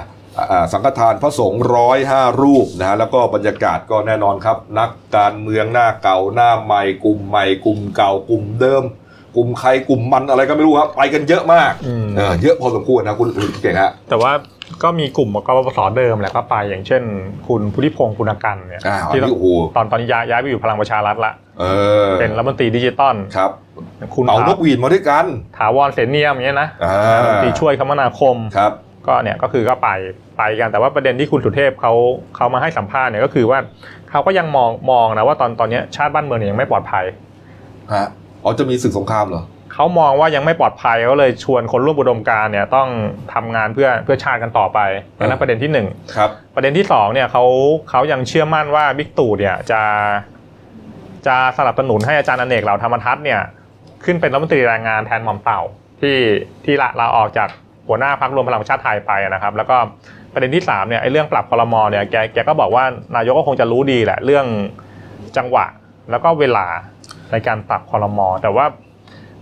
[0.51, 8.85] อ่าสังฆทานพระสงฆ์ร้อยห้ารูปนะฮะแล้วก็บรรยากาศก็แน่นอนครับ นักการเมืองหน้าเก่าหน้าใหม่กลุ่มใหม่กลุ่มเก่ากลุ่มเดิม
[9.37, 14.33] กลุ่มใครกลุ่มมันอะไรก็ไม่รู้ครับ ไปกันเยอะมากอืมเออเยอะพอสมควรนะคุณคุณเก่งฮะแต่ว่า
[14.83, 17.03] ก็มีกลุ่มกปปสเดิมแหละก็ไป อย่างเช่น
[17.49, 21.65] คุณพุทธิพงศ์ปุณกันเนี่ยอ่าอันที่นี้โอ้โหตอนตอนนี้ย้ายย้ายไปอยู่พลังประชารัฐละเอ
[22.03, 23.51] อเป็นรัฐมนตรีดิจิตอลครับ
[24.15, 25.25] คุณเป่านกหวีดมาด้วยกัน
[25.59, 28.73] ถาวรเสนเนียมอย่างเงี้ยนะอ่ารัฐมนตรีช่วยคมนาคมครับ
[29.07, 29.89] ก็เนี่ยก็คือก็ไป
[30.39, 31.93] ไปกันแต่ว่าประเด็นที่คุณสุเทพเขา
[32.37, 33.59] เขามาให้สัมภาษณ์เนี่ยก็คือว่า
[34.11, 37.05] เขาก็ยังมองมองนะว่าตอนตอนเนี้ยชาติบ้านเมืองเนี่ยยังไม่ปลอดภัย
[37.95, 38.07] ฮะ
[38.45, 42.89] อ๋อจะมีศึกสงครามเหรอ เขามองว่ายังไม่ปลอดภัยเขาเลยชวนคนร่วมอุดมการณ์เนี่ยต้อง
[43.35, 44.79] ทำงานเพื่อเพื่อชาติกันต่อไป
[45.19, 47.45] อันนั้นประเด็นที่หนึ่งครับประเด็นที่สองเนี่ยเขา
[47.91, 49.83] เขายังเชื่อมั่นว่าบิ๊กตู่เนี่ยจะ
[51.27, 53.41] จะสนับสนุนให้อาจารย์อเนกเหล่าธรรมทัศน์เนี่ย
[54.05, 55.61] ขึ้นเป็นรัฐมนตรีแรงงานแทนหม่อมเต่า
[56.01, 56.17] ที่
[56.65, 57.49] ที่ลาลาออกจาก
[57.89, 59.77] หัวหน้าพักรวมพลังประชาติไทยไปนะครับ แล้วก็
[60.33, 62.85] ประเด็นที่สามเนี่ยไอ้เรื่องปรับคลมเนี่ยแกแกก็บอกว่า
[63.17, 64.47] นายกก็คงจะรู้ดีแหละเรื่อง
[65.37, 65.67] จังหวะ
[66.11, 66.67] แล้วก็เวลา
[67.33, 68.67] ในการปรับคลมแต่ว่า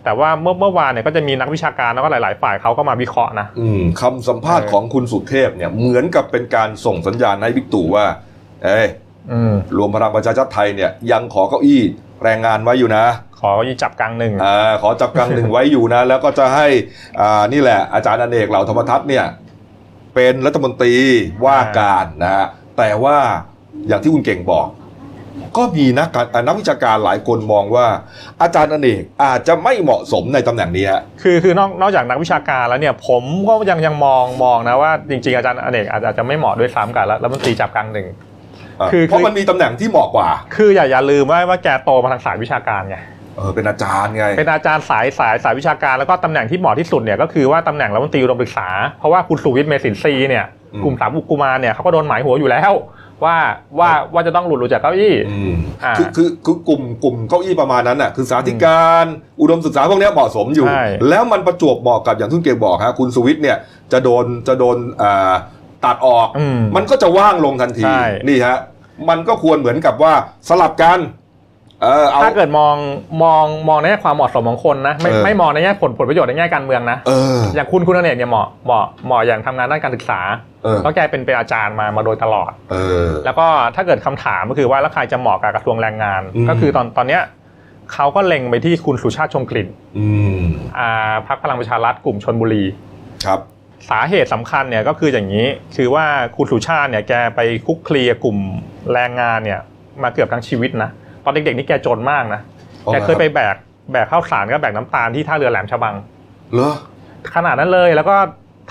[0.08, 8.06] แต่ว่าเมื่อเมื่อวานเนี่ยก็จะมีนักวิชาการแล้วก็หลาย ๆ ฝ่ายเขาก็มาวิเคราะห์นะอืมคำสัมภาษณ์เออของคุณสุเทพเนี่ยเหมือนกับเป็นการส่งสัญญาณให้บิ๊กตู่ว่า
[8.64, 8.86] เอ้ย
[9.32, 11.82] อืมรวมพลังประชาชาติไทยเนี่ยยังขอเก้าอี้
[12.24, 13.04] แรงงานไว้อยู่นะ
[13.40, 16.66] ขอยีจับกลางหนึ่งอ่าขอจับกลางหนึ่งไว้อยู่นะ แล้วก็จะให้
[17.20, 19.24] อ่านี่แหละอาจารย์อเนกเหล่าธรรมทัศน์เนี่ย
[20.14, 20.94] เป็นรัฐมนตรี
[21.44, 22.46] ว่าการนะฮะ
[22.78, 23.16] แต่ว่า
[23.88, 24.66] อย่างที่คุณเก่งบอก
[25.56, 27.86] ก็มีนักการอ่านักวิชาการหลายคนมองว่า
[28.42, 38.06] อาจารย์อเนกอาจจะไม่เหมาะสมในตำแหน่งนี้ฮะคือคือนอกนอกจากนักวิชาการแล้วเนี่ยผมก็ยังยังมองมองนะว่าจริง ๆ อาจารย์อเนกอาจอาจจะไม่เหมาะด้วยซ้ำกับรัฐมนตรีจับกลางหนึ่ง
[38.80, 42.98] อะคือเพราะมันมีตำแหน่งที่เหมาะกว่า คืออย่าอย่าลืมว่าว่าแกโตมาทางสายวิชาการไง
[43.36, 52.72] เออเป็นอาจารย์ไง เป็นอาจารย์สายสายสายวิชาการแล้วก็ตำแหน่งที่เหมาะที่สุดเนี่ยก็คือว่าตำแหน่งรัฐมนตรีอุดมศึกษา เพราะว่าคุณสุวิทย์เมสินทรีย์เนี่ยอืมกลุ่มสามกุมารเนี่ยเขาก็โดนหมายหัวอยู่แล้ว
[53.24, 53.36] ว่า
[53.78, 55.54] ว่าว่าจะต้องหลุดหลุดจากเก้าอี้อืม
[55.84, 59.06] อ่าคือคือคือกลุ่มกลุ่มเก้าอี้ประมาณนั้นน่ะคือสาธิการ
[59.40, 63.56] อุดมศึกษาพวกเนี้ยเหมาะสมอยู่ใช่แล้วมันประจวบเหมาะกับอย่างที่คุณเกบอกฮะคุณสุวิทย์เนี่ย
[63.92, 65.32] จะโดนจะโดนอ่า
[65.84, 68.56] ตัดออกอืมมันก็จะว่างลงทันทีใช่นี่ฮะ
[69.08, 70.12] มันก็ควรเหมือนกับว่า
[70.48, 70.98] สลับกัน
[71.82, 72.76] เออเอา ถ้าเกิดมอง
[73.22, 80.20] มองมองในแง่ความเหมาะสมของคนนะ ไม่เออ ไม่มองในแง่ผลผลประโยชน์ในแง่การเมืองนะ เออ อย่างคุณคุณอเนกเนี่ยเหมาะเหมาะเหมาะอย่างทำงานด้านการศึกษา
[80.64, 87.22] เออ เพราะแกเป็นเป็นอาจารย์มามาโดยตลอด เออ แล้วก็ถ้าเกิดคำถามก็คือว่าแล้วใครจะเหมาะกับกระทรวงแรงงาน อืม ก็คือตอนตอนเนี้ย
[87.92, 90.40] เขาก็เล็งไปที่คุณสุชาติชมกลิ่นอืม
[90.78, 92.64] อ่าพรรคพลังประชารัฐกลุ่มชนบุรี
[93.26, 93.40] ครับ
[93.90, 98.38] สาเหตุสำคัญเนี่ยก็คืออย่างนี้ คือว่าคุณสุชาติเนี่ยแกไปคุกคลีกับกลุ่ม
[98.92, 99.60] แรงงานเนี่ย
[100.02, 100.92] มาเกือบทั้งชีวิตนะต
[101.28, 102.40] อนเด็กๆนี่แกจนมากนะ
[102.86, 103.56] อ๋อแกเคยไปแบก
[103.92, 105.94] แบกข้าวสารกับแบกน้ำตาลที่ท่าเรือแหลมฉบัง
[106.54, 106.74] เหรอ
[107.34, 108.16] ขนาดนั้นเลยแล้วก็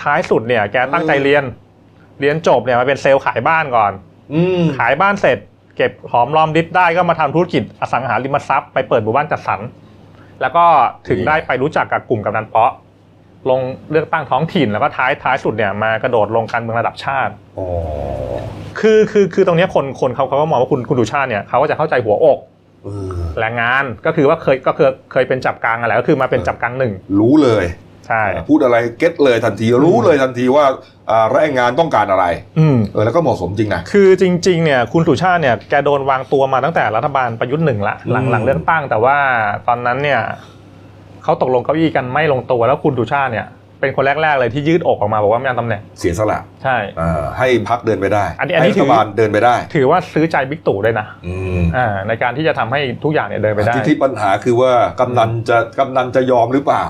[0.01, 1.43] ท้ายสุดเนี่ย แกตั้งใจอืมเรียน
[2.19, 3.91] เรียนจบเนี่ยมาเป็นเซลล์ขายบ้านก่อน
[4.33, 5.37] อืมขายบ้านเสร็จ
[5.75, 9.59] เก็บหอมรอมริบได้ก็มาทำธุรกิจอสังหาริมทรัพย์ไปเปิดหมู่บ้านจัดสรร
[10.41, 10.65] แล้วก็
[11.07, 12.71] ถึงได้ไปรู้จักกับกลุ่มกำนันเปาะ
[13.49, 17.67] ลงเลือกตั้งท้องถิ่นแล้วก็ท้ายท้ายสุดเนี่ยมากระโดดลงการเมืองระดับชาติอ๋อ
[18.79, 22.39] คือคือคือตรงเนี้ยคนคนเขาเขาก็มองว่าคุณคุณดูชาติเนี่ยเขาก็จะเข้าใจหัวอก
[22.83, 27.65] เออแรงงานก็คือว่าเคยก็เคยเคยเป็นจับกลางอะไรก็คือมาเป็นจับกลางหนึ่งรู้เลย
[28.07, 30.65] ใช่พูดอะไรเก็ตเลยทันทีรู้เลยทันทีว่า
[31.11, 32.25] อ่าแรงงานต้องการอะไร
[32.59, 39.17] อืมเออแล้วก็เหมาะสมจริงนะคือจริงๆเนี่ยคุณสุชาติเนี่ยแกโดนวางตัวมาตั้งแต่รัฐบาลประยุทธ์หนึ่งละหลังอืมหลังเลือกตั้งแต่ว่า
[39.67, 40.21] ตอนนั้นเนี่ย
[41.27, 43.47] เขาตกลงเก้าอี้กันไม่ลงตัวแล้วคุณสุชาติเนี่ย
[43.79, 56.83] เป็นคนแรกๆเลยที่ยืดอกออกมาบอกว่าไม่เอาตำแหน่งเสียสละใช่อ่าให้พักเดินไปได้อันนี้อันนี้ให้รัฐบาลเดินไปได้ถือว่าซื้อใจบิ๊กตู่ด้วยนะอืมอ่าในการที่จะทำให้ทุกอย่างเนี่ยเดินไปได้ ที่ที่ปัญหาคือว่ากำนันจะกำนันจะยอมหรือเปล่า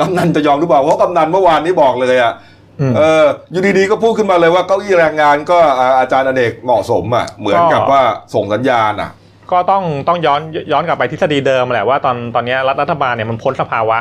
[0.00, 2.32] กำนันจะยอมหรือเปล่าเพราะกำนันเมื่อวานนี้บอกเลยอะ
[2.80, 8.02] อืม เอออยู่ดีๆก็พูดขึ้นมาเลยว่าเก้าอี้แรงงานก็อ่าอาจารย์อเนกเหมาะสมอะเหมือนกับก็ว่า
[8.34, 9.10] ส่งสัญญาณอะ
[9.52, 10.40] ก็ต้องต้องย้อน
[10.72, 13.98] ย้อนกลับไปทฤษฎีเดิมแหละว่าตอนตอนเนี้ยรัฐรัฐบาลเนี่ยมันพ้นสภาวะ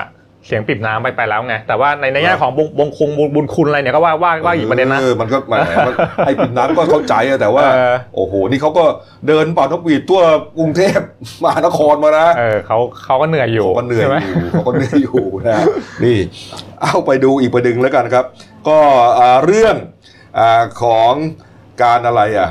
[0.47, 5.53] เสียงปริ่มน้ำไปไปแล้วไง แต่ว่าในในแง่ของบุญบุญคุณบุญบุญคุณอะไรเนี่ยก็ว่าว่าว่าอีกประเด็นนะเออมันก็แหม
[5.87, 5.93] มัน
[6.25, 8.85] ไอ้ปิ่นน้ำก็เข้าใจอะแต่ว่าเออโอ้โห นี่เขาก็
[9.27, 10.21] เดินเป่านกหวีดทั่ว
[10.57, 10.99] กรุงเทพ
[11.43, 15.65] มหานครมานะเออเขาเขาก็เหนื่อยอยู่เขาก็เหนื่อยใช่ไหมอยู่เขาก็เหนื่อยอยู่นะ
[16.03, 16.17] นี่
[16.81, 18.25] เอาไปดูอีกประเด็นแล้วกันครับ
[18.67, 18.77] ก็
[19.19, 19.75] อ่าเรื่อง
[20.39, 21.13] อาของ
[21.83, 22.49] การอะไรอะ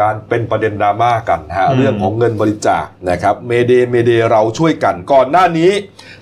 [0.00, 5.70] การเป็นประเด็นดราม่ากันนะฮะอืมเรื่องของเงินบริจาคนะครับ Mayday Mayday เราช่วยกันก่อนหน้านี้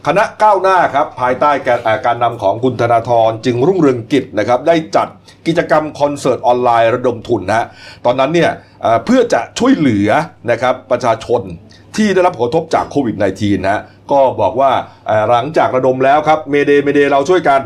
[0.06, 5.08] คณะก้าวหน้าครับภายใต้การอ่าการนำของคุณธนาธรจึงรุ่งเรืองกิจนะครับได้จัด
[5.46, 7.66] กิจกรรมคอนเสิร์ตออนไลน์ระดมทุนนะฮะ
[8.04, 8.50] ตอนนั้นเนี่ย
[8.84, 10.08] อ่าเพื่อจะช่วยเหลือ
[10.50, 11.42] นะครับประชาชน
[11.96, 14.72] ที่ได้รับผลกระทบจากโควิด -19 นะฮะก็บอกว่า
[15.06, 17.60] เอ่อหลังจากระดมแล้วครับเมเดเมเดเราช่วยกัน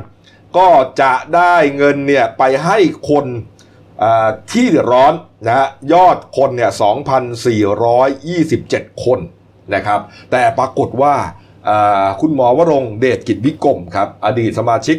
[0.58, 0.68] ก็
[1.02, 2.78] จะได้เงินเนี่ยไปให้
[3.10, 3.59] คนอ่า
[4.52, 5.12] ที่เดือดร้อน
[5.46, 6.72] นะยอดคนเนี่ย
[8.26, 9.18] 2,427 คน
[9.74, 11.14] นะครับ แต่ปรากฏว่า
[12.20, 14.96] คุณหมอวรงเดชกิจวิกรมครับ อดีตสมาชิก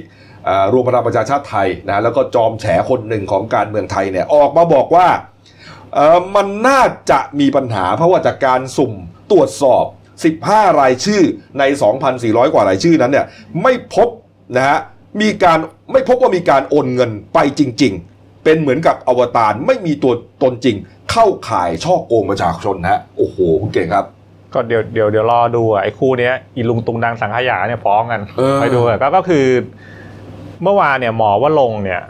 [0.74, 5.08] รวมพลังประชาชาติไทยนะแล้วก็จอมแฉคนหนึ่งของการเมืองไทยเนี่ยออกมาบอกว่า
[6.36, 8.94] มันน่าจะมีปัญหาเพราะว่าจากการสุ่ม
[9.32, 9.86] ตรวจสอบ
[10.34, 11.22] 15 รายชื่อ
[11.60, 11.64] ใน
[12.10, 13.26] 2,400 กว่ารายชื่อนั้นเนี่ย
[13.62, 14.10] ไม่พบ
[14.56, 14.80] นะฮะ
[15.22, 15.60] มีการ
[15.92, 17.96] ไม่พบว่ามีการโอนเงินไปจริง
[18.44, 20.76] เป็นเหมือนกับอวตารไม่มีตัวตนจริง
[21.12, 24.06] เข้าข่ายช่อโกงประชาชนนะฮะโอ้โหคุณเก่งครับ
[24.54, 29.46] ก็เดี๋ยวเดี๋ยวเดี๋ยวรอดูอะไอ้คู่เนี้ยอีลุงตุงดังสังขยาเนี่ยฟ้องกันเออไปดูอะก็ก็คือ
[30.64, 32.02] เมื่อวานเนี่ยหมอว่าลงค์เนี่ย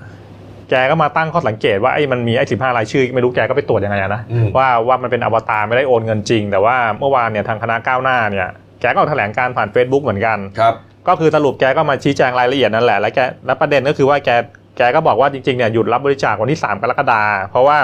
[0.69, 8.49] แกก็มาตั้งข้อสังเกตว่าไอ้มันมีไอ้สิบห้ารายชื่อ ไม่รู้แกก็ไปตรวจยังไงอะนะอืมว่าว่ามันเป็นอวตารไม่ได้โอนเงินจริง แต่ว่าเมื่อวานเนี่ยทางคณะก้าวหน้าเนี่ย
[8.81, 10.73] แกก็ออกแถลงการผ่าน Facebook เหมือนกันครับ
[11.07, 14.29] ก็คือสรุปแกก็มาชี้แจงรายละเอียดนั่นแหละแล้วแกแล้วประเด็นก็คือว่าแก
[14.77, 17.77] แกก็บอกว่าจริงๆเนี่ยหยุดรับบริจาควันที่ 3 กรกฎาคมเพราะว่า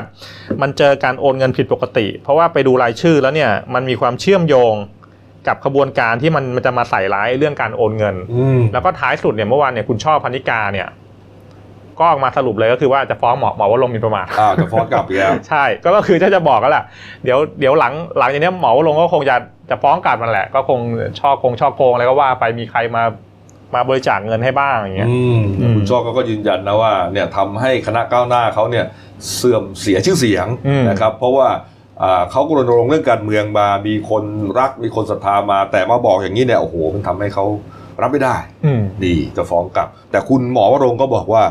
[0.61, 4.75] มันเจอการโอนเงินผิดปกติ เพราะว่าไปดูรายชื่อแล้วเนี่ยมันมีความเชื่อมโยง
[5.47, 10.87] กับขบวนการที่มันมันจะมาใส่ร้ายเรื่องการโอนเงินอืมแล้วก็ท้ายสุดเนี่ยเมื่อวานเนี่ยคุณช่อพันิกาเนี่ย
[11.99, 16.83] ก็ออกมาสรุปเลยก็คือว่าจะฟ้องหมอหมอว่าลงค์หมีประมาทอ้าวจะฟ้องกลับอีกแล้วใช่ก็ก็คือถ้าจะบอกก็แหละ
[17.23, 19.35] เดี๋ยวเดี๋ยวหลังหลังจากนี้หมอวรงค์ก็คงจะ
[19.69, 20.79] จะฟ้องกลับมันแหละ ก็คง
[21.19, 23.03] ช่อคงช่อโกงอะไรก็ว่าไปมีใครมา
[23.75, 28.85] มาบริจาคเงินให้บ้างอย่างเงี้ยอืมอืมคุณชอบก็ยืนยันนะว่าเนี่ยทำให้คณะก้าวหน้าเขาเนี่ย
[29.35, 31.47] เสื่อมเสียชื่อเสียงอืมนะครับ เพราะว่า
[32.03, 34.23] อ่าเขาก็รณรงค์เรื่องการเมืองมามีคน
[34.59, 37.45] รักมีคนศรัทธามา แต่มาบอกอย่างนี้เนี่ยโอ้โหมันทำให้เขา
[38.01, 41.43] รับไม่ได้อืมดีจะฟ้องกลับ แต่คุณหมอวรงค์ก็บอกว่า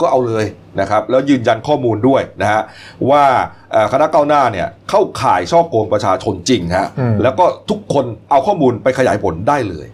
[0.00, 0.44] ก็เอาเลย
[0.80, 2.62] นะครับ แล้วยืนยันข้อมูลด้วยนะฮะ
[3.10, 3.24] ว่า
[3.72, 9.90] เอ่อคณะก้าวหน้าเนี่ยเข้าข่ายช่อโกงประชาชนจริงฮะอืมแล้วก็ทุกคนเอาข้อมูลไปขยายผลได้เลยอ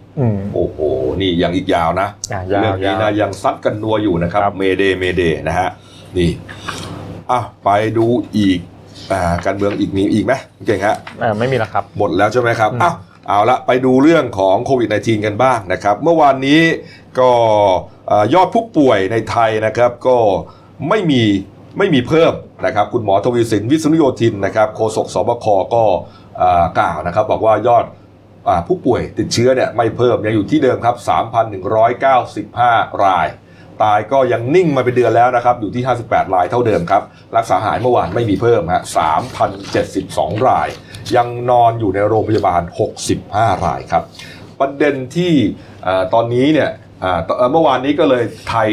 [0.53, 0.77] โอ้โห
[1.21, 5.69] นี่ยังอีกยาวนะอะยาวเรื่องนี้ยาวนะยังซัดกันนัวอยู่นะครับครับ เมเดเมเดนะฮะ
[6.17, 6.29] นี่
[7.31, 8.59] อะไปดูอีก
[9.11, 10.33] อ่าการเมืองอีกมีอีกไหม
[10.67, 12.95] เก่งฮะอ่าไม่มีแล้วครับ หมดแล้วใช่ไหมครับอืมอ้าว
[13.27, 16.61] เอาละไปดูเรื่องของโควิด -19 กันบ้างนะครับ เมื่อวานนี้
[17.19, 17.31] ก็
[18.07, 20.17] เอ่อยอดผู้ป่วยในไทยนะครับก็
[20.89, 21.23] ไม่มี
[21.77, 22.33] ไม่มีเพิ่ม
[22.65, 25.83] นะครับ คุณหมอทวีสินวิษณุโยธินนะครับโฆษกสบคก็
[26.37, 28.00] เอ่อกล่าวนะครับ บอกว่ายอดอา
[28.67, 30.95] ผู้ป่วยติดเชื้อเนี่ยไม่เพิ่มยังอยู่ที่เดิมครับ
[32.19, 33.27] 3,195 ราย
[33.83, 37.03] ตายก็ยังนิ่งมาเป็นเดือนแล้วนะครับ อยู่ที่ 58 รายเท่าเดิมครับ
[37.37, 38.83] รักษาหายเมื่อวานไม่มีเพิ่มฮะ
[39.63, 40.67] 3,072 ราย
[41.15, 42.61] ยังนอนอยู่ในโรงพยาบาล
[43.13, 44.03] 65 รายครับ
[44.59, 45.33] ประเด็นที่
[45.85, 46.69] อตอนนี้เนี่ย
[47.51, 48.69] เมื่อวานนี้ก็เลยไทย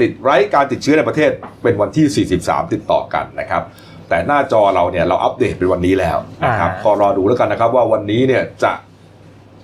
[0.00, 1.30] ติดไร้การติดเชื้อในประเทศ
[1.62, 3.62] เป็นวันที่ 43 ติดต่อกันนะครับ
[4.08, 8.72] แต่หน้าจอเราเนี่ยเราอัปเดตเป็นวันนี้แล้วนะครับอ่าก็รอดูแล้วกันนะครับ ว่าวันนี้เนี่ยจะ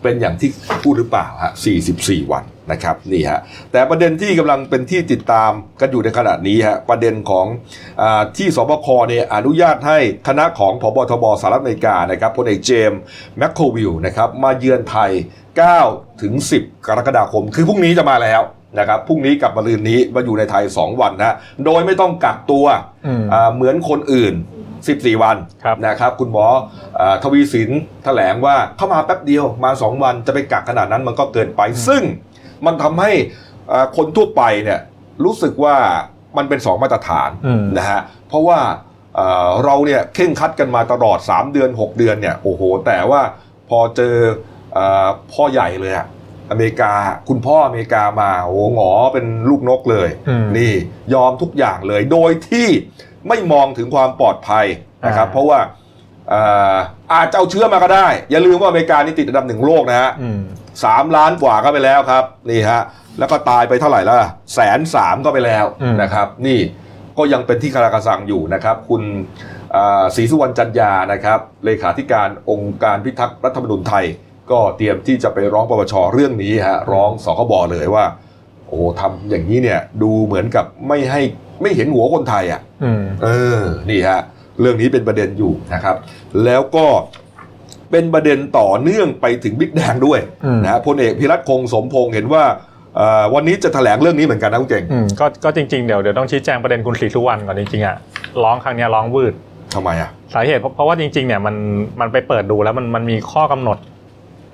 [0.02, 0.50] เป็นอย่างที่
[0.82, 1.52] พูดหรือเปล่าฮะ
[1.90, 3.40] 44 วันนะครับนี่ฮะ
[3.72, 5.50] แต่ประเด็นที่กำลังเป็นที่ติดตาม
[5.80, 7.46] กันอยู่ในขณะนี้ฮะ ประเด็นของ
[8.02, 13.00] อาที่สบคเนี่ยอนุญาตให้คณะของพบทบสหรัฐอเมริกานะครับพลเอกเจมส์
[13.38, 15.10] แมคโครวิลนะครับมาเยือนไทย
[15.66, 18.40] 9 ถึง 10 กรกฎาคม คือพรุ่งนี้จะมาแล้ว
[18.78, 22.66] นะครับพรุ่งนี้กับมะรืนนี้มาอยู่ในไทย 2 วันนะโดยไม่ต้องกักตัว
[23.06, 24.34] อืมอ่าเหมือนคนอื่น
[24.78, 26.46] 14 วันครับนะครับ คุณหมอ
[27.00, 27.70] อาทวีสิน
[28.04, 32.02] แถลงว่าเข้ามาแป๊บเดียวมา 2 วันจะไปกักขนาดนั้นมันก็เกินไป ซึ่ง
[32.66, 33.12] มันทำให้
[33.72, 34.80] อ่าคนทั่วไปเนี่ย
[35.24, 35.76] รู้สึกว่า
[36.36, 38.58] มันเป็น 2 มาตรฐานอืมนะฮะเพราะว่า
[39.16, 43.20] เอ่อเราเนี่ยเข่งครัดกันมาตลอด 3 เดือน 6 เดือนเนี่ยโอ้โห แต่ว่า
[43.68, 44.16] พอเจอ
[44.74, 46.06] เอ่อพ่อใหญ่เลยอะ
[46.50, 46.92] อเมริกา
[47.28, 50.72] คุณพ่ออเมริกามาโอ้โหหงอเป็นลูกนกเลยอืมนี่
[51.14, 52.68] ยอมทุกอย่างเลย โดยที่
[53.28, 54.66] ไม่มองถึงความปลอดภัย
[55.06, 55.58] นะครับอ่าเพราะว่า
[56.28, 56.74] เอ่อ
[57.12, 60.40] อาจจะเอาเชื้อมาก็ได้ อย่าลืมว่าอเมริกานี่ติดอันดับหนึ่งโลกนะฮะอืม
[60.84, 62.82] สามล้านกว่าก็ไปแล้วครับ นี่ฮะ
[63.18, 64.16] แล้วก็ตายไปเท่าไหร่แล้ว
[64.54, 66.58] แสนสามก็ไปแล้วอืมนะครับ นี่
[67.18, 69.02] ก็ยังเป็นที่คารากระสังอยู่นะครับ คุณ
[69.74, 74.04] อ่าศรีสุวรรณจันยานะครับ เลขาธิการองค์การพิทักษ์รัฐธรรมนูญไทย
[74.50, 78.04] ก็เตรียมที่จะไปร้องปปชเรื่องนี้ฮะร้องสคบเลยว่า
[78.68, 81.20] โอ้ทำอย่างนี้เนี่ยดูเหมือนกับไม่ให้
[81.62, 83.28] ไม่เห็นหัวคนไทยอะอืมเอ
[83.58, 84.20] อนี่ฮะ
[84.60, 85.96] เรื่องนี้เป็นประเด็นอยู่นะครับ
[86.44, 86.86] แล้วก็
[87.90, 92.44] เป็นประเด็นต่อเนื่องไปถึงบิ๊กแดงด้วยอืมนะฮะพลเอกพิรัตคงสมพงษ์เห็นว่า
[92.96, 97.96] เอ่อวันนี้จะแถลงเรื่องนี้เหมือนกันนะคุณเก่งอืมก็ก็จริงๆเดี๋ยวเดี๋ยวต้องชี้แจงประเด็นคุณศรีสุวรรณก่อนจริงๆอะ
[98.42, 99.34] ร้องครั้งเนี้ยร้องวืด
[99.74, 101.54] ทำไมอะสาเหตุเพราะเพราะว่าจริงๆเนี่ยมัน
[102.00, 103.78] มันไปเปิดดูแล้วมันมันมีข้อกำหนด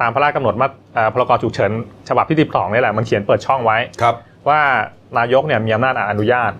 [0.00, 1.70] ตามพระราชกำหนดมาเอ่อพรกฉุกเฉิน
[2.08, 4.14] ฉบับที่ 12นี่แหละมันเขียนเปิดช่องไว้ครับ
[4.48, 4.60] ว่า
[5.18, 6.52] นายกเนี่ยมีอำนาจอนุญาต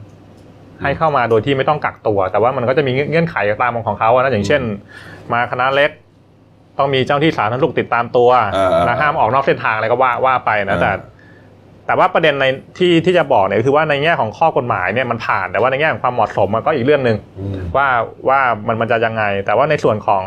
[0.82, 4.62] ให้เข้ามาโดยที่ไม่ต้องกักตัว แต่ว่ามันก็จะมีเงื่อนไขตามของเขาอะนะอย่างเช่น
[5.32, 5.90] มาคณะเล็ก
[6.78, 10.90] ต้องมีเจ้าหน้าที่สาธารณสุขติดตามตัวเออเออนะห้ามออกนอกเส้นทางอะไรก็ว่าว่าไปนะเออแต่
[11.86, 12.44] แต่ว่าประเด็นใน
[12.78, 17.88] ที่ที่จะบอกเนี่ยคือว่าในแง่ของข้อกฎหมายเนี่ยมันผ่านแต่ว่าในแง่ของความเหมาะสมมันก็อีกเรื่องหนึ่งอืมว่า
[18.28, 20.24] ว่ามันมันจะยังไง แต่ว่าในส่วนของ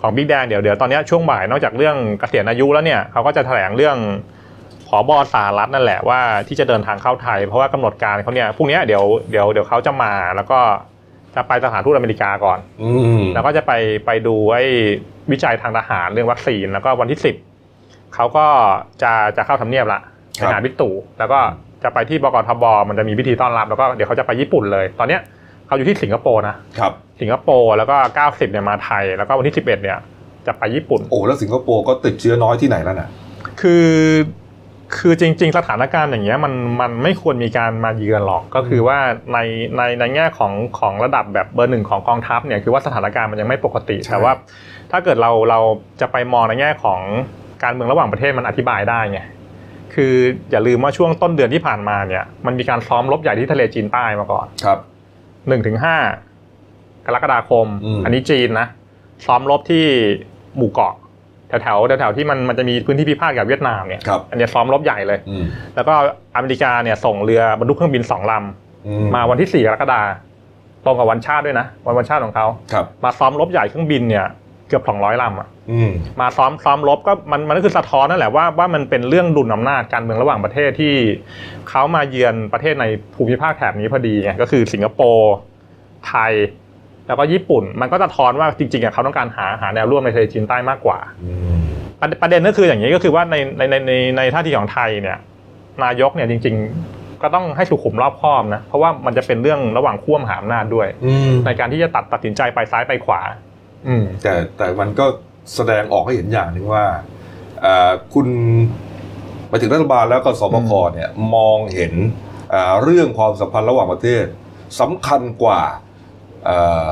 [0.00, 3.96] ของบิ๊กแดงเดี๋ยวเดี๋ยวตอนเนี้ยช่วงบ่ายนอกจากเรื่องเกษียณอายุแล้วเนี่ยเขาก็จะแถลงเรื่อง
[4.88, 10.58] ผอบอสหรัฐนั่นแหละว่าที่จะเดินทางเข้าไทย เพราะว่ากำหนดการเขาเนี่ยพรุ่งเนี้ยเดี๋ยวเดี๋ยวเดี๋ยวเขาจะมาแล้วก็
[11.34, 13.72] จะไปสถานทูตอเมริกาก่อนอืมแล้วก็จะไป
[14.06, 14.64] ไปดูไอ้
[15.30, 17.36] วิจัยทางทหารเรื่องวัคซีนแล้วก็วันที่สิบ
[18.14, 18.46] เขาก็
[19.02, 20.00] จะจะเข้าทำเนียบละ
[20.32, 21.38] ไปหาบิ๊กตู่แล้วก็
[21.84, 25.20] จะไปที่บกทบมันจะมีพิธีต้อนรับแล้วก็เดี๋ยวเขาจะไปญี่ปุ่นเลย ตอนเนี้ย
[25.66, 29.98] เขาอยู่ที่สิงคโปร์นะครับ สิงคโปร์แล้วก็90เนี่ยมาไทย แล้วก็วันที่11เนี่ย
[30.46, 33.08] จะไปญี่ปุ่น โอ้แล้วสิงคโปร์ก็ติดเชื้อน้อยที่ไหนแล้วน่ะ
[33.60, 33.88] คือ
[34.98, 38.98] คือจริง ๆ สถานการณ์อย่างเงี้ยมันมันไม่ควรมีการมาเยือนหรอกก็คือว่า
[39.32, 39.38] ใน
[39.76, 44.32] ในในแง่ของของระดับแบบเบอร์หนึ่งของกองทัพเนี่ยคือว่าสถานการณ์มันยังไม่ปกติใช่แต่ว่า
[44.90, 45.60] ถ้าเกิดเราเรา
[46.00, 47.00] จะไปมองในแง่ของ
[47.62, 49.20] การเมืองระหว่างประเทศมันอธิบายได้ไง
[49.94, 50.14] คือ
[50.50, 54.78] อย่าลืมว่าช่วงต้นเดือนที่ผ่านมาเนี่ยมันมีการซ้อมรบใหญ่ที่ทะเลจีนใต้มาก่อนครับ
[55.48, 55.96] หนึ่งถึงห้า
[57.06, 58.66] กรกฎาคม อืม อันนี้จีนนะ
[59.26, 59.84] ซ้อมรบที่
[60.56, 60.94] หมู่เกาะ
[61.48, 65.94] แถวแถวๆแถวๆที่มันมันจะมีพื้นที่พิพาทกับเวียดนามเนี่ย ครับ อันเนี้ยซ้อมรบใหญ่เลย อืมแล้วก็
[66.36, 68.32] อเมริกาเนี่ยส่งเรือบรรทุกเครื่องบินสองล
[68.86, 70.00] อืำมาวันที่สี่กรกฎา
[70.84, 74.26] ตรงกับวันชาติด้วยนะ วันวันชาติของเขา ครับ มาซ้อมรบใหญ่เครื่องบินเนี่ย
[74.68, 80.94] เกือบสองร้อยลำอะอืมมาซ้อมซ้อมรบก็มันมันก็คือสะท้อนนั่นแหละว่าว่ามันเป็นเรื่องดุลอำนาจการเมืองระหว่างประเทศที่
[81.68, 85.34] เขามาเยือนประเทศในภูมิภาคแถบนี้พอดีไงก็คือสิงคโปร์
[86.08, 86.32] ไทย
[87.06, 91.58] แล้วก็ญี่ปุ่น มันก็สะท้อนว่าจริงๆอะเขาต้องการหาหาแนวร่วมในทะเลจีนใต้มากกว่าอืม
[92.00, 95.18] ประเด็นประเด็นก็คืออย่างนี้ก็คือว่าในในในในในท่าทีของไทยเนี่ย
[95.84, 96.56] นายกเนี่ยจริง
[96.88, 103.20] ๆ ก็ต้องให้สุขุมรอบคอบนะเพราะว่ามันจะเป็นเรื่องระหว่างขั้วมหาอำนาจด้วยอืมในการที่จะตัดตัดสินใจไปซ้ายไปขวา
[103.86, 105.06] อืมแต่แต่มันก็
[105.54, 106.84] แสดงออกให้เห็นอย่างหนึ่งว่า
[107.62, 108.26] เอ่อคุณ
[109.48, 111.92] ไปถึงรัฐบาลแล้วก็สบคเนี่ยมองเห็น
[112.50, 114.24] เอ่อเรื่องความสัมพันธ์ระหว่างประเทศ
[114.80, 115.60] สำคัญกว่า
[116.44, 116.88] เอ่อ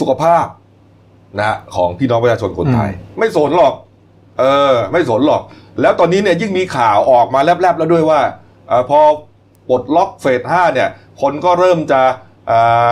[0.00, 0.46] สุขภาพ
[1.38, 3.74] นะฮะของพี่น้องประชาชนคนไทย ไม่สนหรอก
[4.38, 5.42] เออ ไม่สนหรอก
[5.80, 8.20] แล้วตอนนี้เนี่ยยิ่งมีข่าวออกมาแลบๆแล้วด้วยว่า
[8.68, 9.00] เออพอ
[9.68, 10.88] ปลดล็อกเฟสห้าเนี่ย
[11.22, 12.00] คนก็เริ่มจะ
[12.46, 12.88] เอ่อ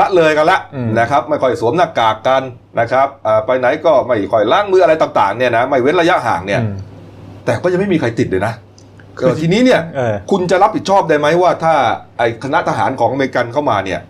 [0.00, 2.42] ละเลยกันละอืมนะครับไม่ค่อยสวมหน้ากากกัน
[2.80, 6.74] นะครับเอ่อไปไหนก็ไม่ค่อยล้างมืออะไรต่างๆเนี่ยนะไม่เว้นระยะห่างเนี่ยอืม
[7.44, 8.52] แต่ก็ยังไม่มีใครติดเลยนะ
[9.18, 11.74] เออทีนี้เนี่ยเออคุณจะรับผิดชอบได้ไหมว่าถ้า
[12.18, 14.00] ไอ้คณะทหารของอเมริกันเข้ามาเนี่ย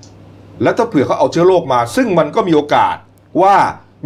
[0.63, 2.97] แล้วถ้าเผื่อเขาเอาเชื้อโรคมา ซึ่งมันก็มีโอกาส
[3.43, 3.57] ว่า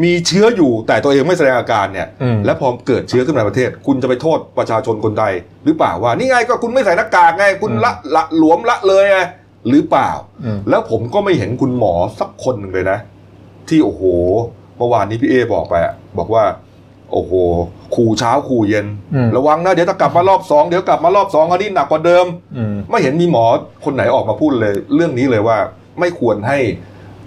[0.05, 5.25] มีเชื้ออยู่แต่ตัวเองไม่แสดงอาการเนี่ยอืมแล้วพอเกิดเชื้อขึ้นในประเทศ คุณจะไปโทษประชาชนคนใด
[5.65, 9.19] หรือเปล่าว่า นี่ไงก็คุณไม่ใส่หน้ากากไง คุณละละหลวมละเลยไง
[9.69, 10.11] หรือเปล่า
[10.45, 12.99] อืมแล้วผมก็ไม่เห็นคุณหมอสักคนหนึ่งเลยนะ
[13.69, 14.03] ที่โอ้โห
[14.79, 16.45] เมื่อวานนี้พี่เอบอกไปอะบอกว่า
[17.13, 17.33] โอ้โห
[17.95, 23.45] ขู่เช้าขู่เย็นอืมระวังนะเดี๋ยวถ้ากลับมารอบสองเดี๋ยวกลับมารอบสองอันนี้หนักกว่าเดิมอืมไม่เห็นมีหมอ
[23.85, 25.57] คนไหนออกมาพูดเลย เรื่องนี้เลยว่า
[26.01, 26.59] ไม่ควรให้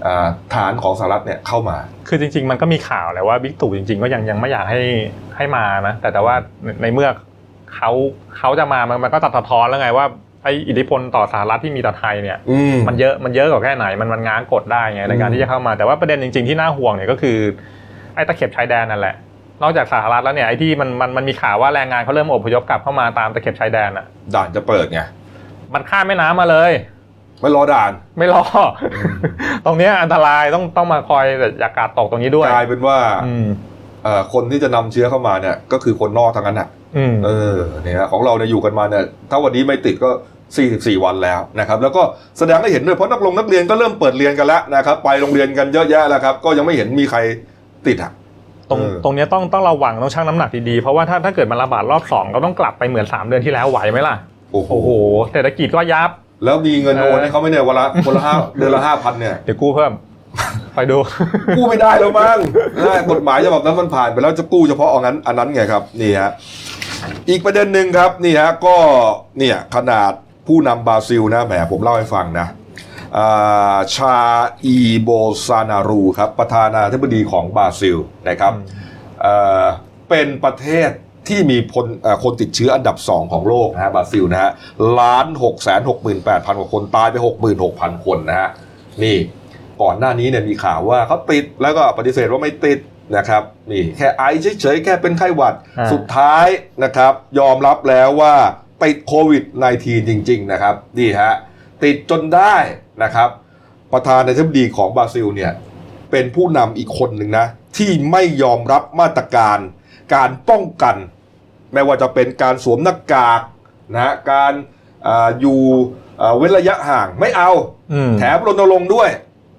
[0.06, 4.82] อ่าฐานของสหรัฐเนี่ยเข้ามา คือจริง ๆ มันก็มีข่าวแหละว่าบิ๊กตู่จริง ๆ ก็ยังยังไม่อยากให้
[5.36, 7.10] ให้มานะแต่แต่ว่าในในเมื่อ
[7.76, 7.92] เขา
[8.38, 10.06] เขาจะมามันมันก็ตัดสะท้อนแล้วไงว่า
[10.46, 17.38] ไออิทธิพลต่อสหรัฐที่มีต่อไทยเนี่ยอืมมันเยอะมันเยอะกว่าแค่ไหนมันมันง้างกดได้ไงในการอืมที่จะเข้ามาแต่ว่าประเด็นจริง ๆที่น่าห่วงเนี่ยก็คือ
[18.16, 19.16] ไอ้ตะเข็บชายแดนนั่นแหละ
[19.64, 24.06] นอกจากสหรัฐแล้วเนี่ยไอ้ที่มันมันมันมีข่าวว่าแรงงานเขาเริ่มอพยพกลับเข้ามาตามตะเข็บชายแดนอะ
[24.36, 25.02] ด่านจะเปิดไง
[25.74, 26.72] มันข้ามแม่น้ำมาเลย
[27.42, 28.66] ไม่รอด่าน ไม่รออ
[29.66, 31.24] ตรงเนี้ยอันตรายต้องต้องมาคอย
[31.60, 33.48] อย่ากาดตกตรงนี้ด้วยกลายเป็นว่าอืม
[34.04, 40.10] เอ่อคนที่จะนำเชื้อเข้ามาเนี่ย ก็คือคนนอกทั้งนั้นอะอืมเออเนี่ยฮะของเราเนี่ยอยู่กันมาเนี่ยถ้าวันนี้ไม่ติดก็
[40.54, 42.02] 44 วันแล้วนะครับแล้วก็
[42.40, 47.20] แสดงให้เห็นด้วยเพราะนักลงนักเรียนก็เริ่มเปิดเรียนกันแล้วนะครับไปโรงเรียนกันเยอะแยะแล้วครับก็ยังไม่เห็นมีใคร
[47.88, 48.12] ติดอะ
[48.70, 54.16] ตรงเออตรงเนี้ยต้องต้องระวังต้องชั่งน้ำหนักดีๆเพราะว่าถ้าถ้าเกิดมันระบาดรอบสองก็ต้องกลับไปเหมือนสามเดือนที่แล้วไหวไหมล่ะ
[54.54, 54.90] โอ้โหโอ้โห
[55.32, 56.10] เศรษฐกิจก็ยับ
[56.44, 59.92] แล้วมีเงินเออโอนให้เขาไหม่เนี่ยวันละคนละห้าเดือนละห้าพันเนี่ยเดี๋ยวกู้เพิ่ม
[60.76, 60.98] ไปดู
[61.58, 62.38] กู้ไม่ได้แล้วมั้ง
[62.88, 66.32] นะกฎหมายฉบับนั้นมันผ่านไปแล้วจะกู้เฉพาะเอางั้นอันนั้นไงครับนี่ฮะ
[67.30, 68.76] อีกประเด็นหนึ่งครับนี่ฮะก็
[69.40, 70.12] เนี่ยขนาด
[70.48, 72.48] ผู้นำบราซิลนะแหมผมเล่าให้ฟังนะ
[73.18, 74.18] อ่าชา
[74.66, 77.98] อีร์ โบลโซนารูครับประธานาธิบดีของบราซิล
[78.30, 78.54] นะครับ
[79.22, 79.66] เอ่อ
[80.10, 80.90] เป็นประเทศ
[81.28, 84.52] ที่มีคนเอ่อคนติดเชื้ออันดับ 2 ของโลกนะฮะบราซิลนะฮะ
[85.00, 88.50] ล้านหกแสนหกหมื่นแปดพันกว่าคนตายไปหกหมื่นหกพันคนนะฮะ
[89.04, 89.18] นี่
[89.82, 92.80] ก่อนหน้านี้เนี่ยมีข่าวว่าเขาติดแล้วก็ปฏิเสธว่าไม่ติด
[93.18, 94.24] นะครับนี่แค่ไอ
[94.62, 96.48] เฉยๆแค่เป็นไข้หวัดอ่าสุดท้าย
[96.84, 98.36] นะครับ ยอมรับแล้วว่า
[98.84, 99.44] ติดโควิด
[99.78, 101.34] -19 จริง ๆ นะครับนี่ฮะ
[101.84, 102.56] ติดจนได้
[103.04, 103.30] นะครับ
[103.94, 105.52] ประธานาธิบดีของบราซิลเนี่ย
[106.12, 107.46] เป็นผู้นำอีกคนหนึ่งนะ
[107.78, 109.60] ที่ไม่ยอมรับมาตรการ
[110.16, 110.96] การป้องกัน
[111.74, 113.42] ไม่ว่าจะเป็นการสวมหน้ากาก
[113.94, 114.54] นะการ
[115.08, 115.60] อาอยู่
[116.22, 117.52] อ่าเว้นระยะห่างไม่เอา
[117.94, 119.10] อืมแถมรณรงค์ด้วย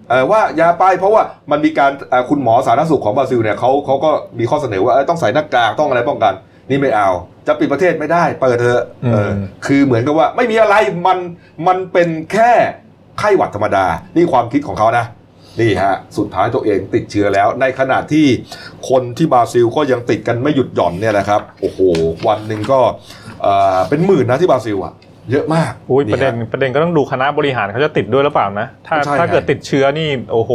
[0.09, 6.35] เอ่อว่าอย่าไปเพราะว่ามันมีการเอ่อคุณหมอสาธารณสุขของบราซิลเนี่ยเขาเขาก็มีข้อเสนอว่าเอ้ยต้องใส่หน้ากากต้องอะไรป้องกัน
[6.71, 7.11] นี่ไม่เอา
[7.47, 10.75] จะปิดประเทศไม่ได้ เปิดเถอะเอออืมคือเหมือนกับว่าไม่มีอะไร
[11.07, 11.19] มัน
[11.67, 12.53] มันเป็นแค่
[13.19, 15.07] ไข้หวัดธรรมดา นี่ความคิดของเขานะ
[15.61, 18.27] นี่ฮะสุดท้ายตัวเองติดเชื้อแล้ว ในขณะที่
[18.89, 21.79] คนที่บราซิลก็ยังติดกันไม่หยุดหย่อนเนี่ยนะครับโอ้โห
[22.29, 22.81] วันหนึ่งก็
[23.43, 24.95] เอ่อเป็นหมื่นนะที่บราซิลอะ
[25.33, 30.51] เยอะมากอุ้ยประเด็นฮประเด็นก็ต้องดูคณะบริหารเขาจะติดด้วยหรือเปล่านะ ถ้าใช่ถ้าไงเกิดติดเชื้อนี่โอ้โห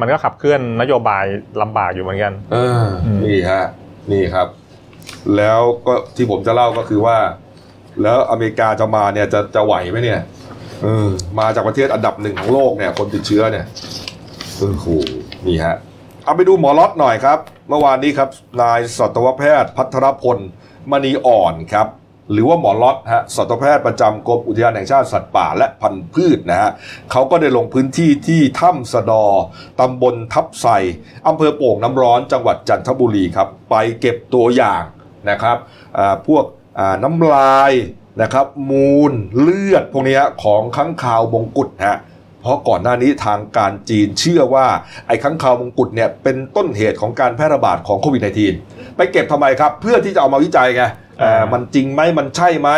[0.00, 1.24] มันก็ขับเคลื่อนนโยบาย
[1.62, 3.64] ลำบากอยู่เหมือนกัน เอออมนี่ฮะ
[4.12, 4.46] นี่ครับ
[5.36, 7.18] แล้วก็ที่ผมจะเล่าก็คือว่า
[8.02, 10.20] แล้วอเมริกาจะมาเนี่ยจะจะไหวไหมเนี่ย
[10.82, 11.08] เออ
[11.38, 13.64] มาจากประเทศอันดับหนึ่งของโลกเนี่ย คนติดเชื้อเนี่ย
[14.58, 14.86] โอ้โห
[15.46, 15.76] นี่ฮะ
[16.24, 18.28] เอาไปดูหมอล็อตหน่อยครับ เมื่อวานนี้ครับ
[18.62, 20.38] นายสัตวแพทย์พัทรพล
[20.90, 21.88] มณีอ่อนครับ
[22.32, 26.70] หรือว่าหมอล็อตฮะสัตวแพทย์ประจำกรมอุทยานแห่งชาติสัตว์ป่าและพันธุ์พืชนะฮะ
[27.10, 29.24] เขาก็ได้ลงพื้นที่ที่ถ้ำสะดอ
[29.80, 30.66] ตำบลทับไซ
[31.28, 34.82] อำเภอโป่งน้ำร้อนจังหวัดจันทบุรีครับ ไปเก็บตัวอย่าง
[35.30, 35.56] นะครับ
[35.98, 36.44] อ่าพวก
[36.78, 37.72] อ่าน้ำลาย
[38.22, 41.98] นะครับมูลเลือดพวกเนี้ยของค้างคาวมงกุฎฮะ
[42.42, 44.66] เพราะก่อนหน้านี้ทางการจีนเชื่อว่า
[45.06, 48.22] ไอ้ค้างคาวมงกุฎเนี่ยเป็นต้นเหตุของการแพร่ระบาดของโควิด
[48.58, 50.84] -19 ไปเก็บทำไมครับ เพื่อที่จะเอามาวิจัยไง
[51.18, 52.70] เอ่ออ่ามัมันจริงไหมมันใช่ไหม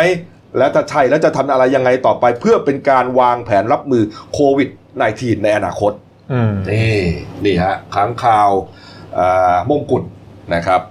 [0.57, 4.03] แล้วถ้าใช่แล้วจะทำอะไรยังไงต่อไป เพื่อเป็นการวางแผนรับมือ
[4.33, 4.69] โควิด
[5.05, 5.91] -19 ในอนาคต
[6.31, 6.99] อืมนี่
[7.45, 8.51] นี่ฮะค้างคาว
[9.19, 10.03] อ่ามงกุฎ
[10.53, 10.81] นะครับ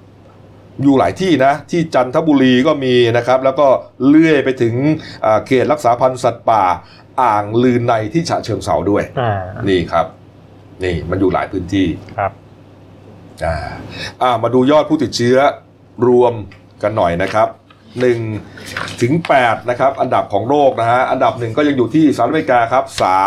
[0.82, 3.66] อยู่หลายที่นะ ที่จันทบุรีก็มีนะครับ แล้วก็
[4.06, 4.74] เลื่อยไปถึง
[5.24, 6.64] อ่าเขตรักษาพันธุ์สัตว์ป่า
[7.22, 9.32] อ่างลือในที่ฉะเชิงเซาด้วยอ่า
[9.68, 10.06] นี่ครับ
[10.84, 11.86] นี่มันอยู่หลายพื้นที่
[12.18, 12.32] ครับ
[13.44, 13.56] อ่า
[14.22, 15.36] อ่ามาดูยอดผู้ติดเชื้อ
[16.08, 16.34] รวม
[16.82, 17.48] กันหน่อยนะครับ
[18.24, 19.12] 1ถึง
[19.42, 22.84] 8นะครับอันดับของโลกนะฮะอันดับหนึ่งก็ยังอยู่ที่สหรัฐอเมริกาครับ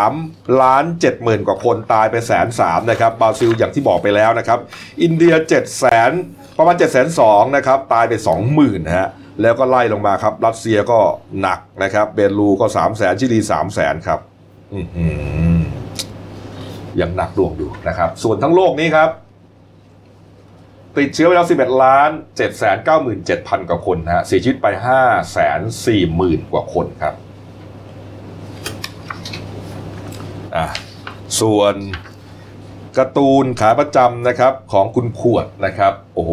[0.10, 4.60] 3ล้าน7หมื่นกว่าคนตายไปแสนสามนะครับบราซิลอย่างที่บอกไปแล้วนะครับ
[5.04, 6.12] อินเดีย7แสน
[6.58, 8.14] ประมาณ7แสนสองนะครับตายไป
[8.50, 9.08] 20,000นะฮะ
[9.42, 11.00] แล้วก็ไล่ลงมาครับ รัสเซียก็
[11.42, 14.20] หนักนะครับ เบรูก็3แสนชิลี3แสนครับ
[17.00, 19.10] ยังหนักดวงอยู่นะครับ ส่วนทั้งโลกนี้ครับ
[20.98, 22.50] ติดเชื้อไปแล้ว 11 ล้าน7 9 7 0
[23.50, 27.14] 0 0 กว่าคนฮะเสียชีวิตไป5 4 0 0 0 0 กว่าคนครับ
[30.56, 30.68] อะ
[31.42, 31.76] ส่วน
[32.98, 36.32] การ์ตูนขาประจำนะครับของคุณขวดนะครับ โอ้โห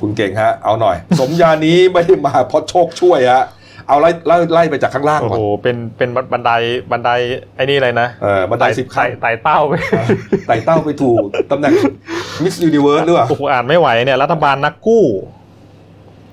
[0.00, 3.44] คุณเก่งฮะ เอาหน่อย สมญานี้ไม่ได้มาเพราะโชคช่วยฮะ
[3.88, 6.50] เอาไล่ไล่ไล่ไปจากข้างล่างโอ้ก่อนโหเป็นเป็นบันได
[6.90, 7.10] บันได
[7.56, 9.72] ไอ้นี่เลยนะเออบันไดสิบขั้นไต่ไต่เต้าไป
[10.46, 11.72] ไต่เต้าไปถูกตำแหน่ง
[12.42, 15.04] มิส s u นิเวิร์สหรือเปล่าโอ้โหอ่านไม่ไหวเนี่ยรัฐบาลนักกู้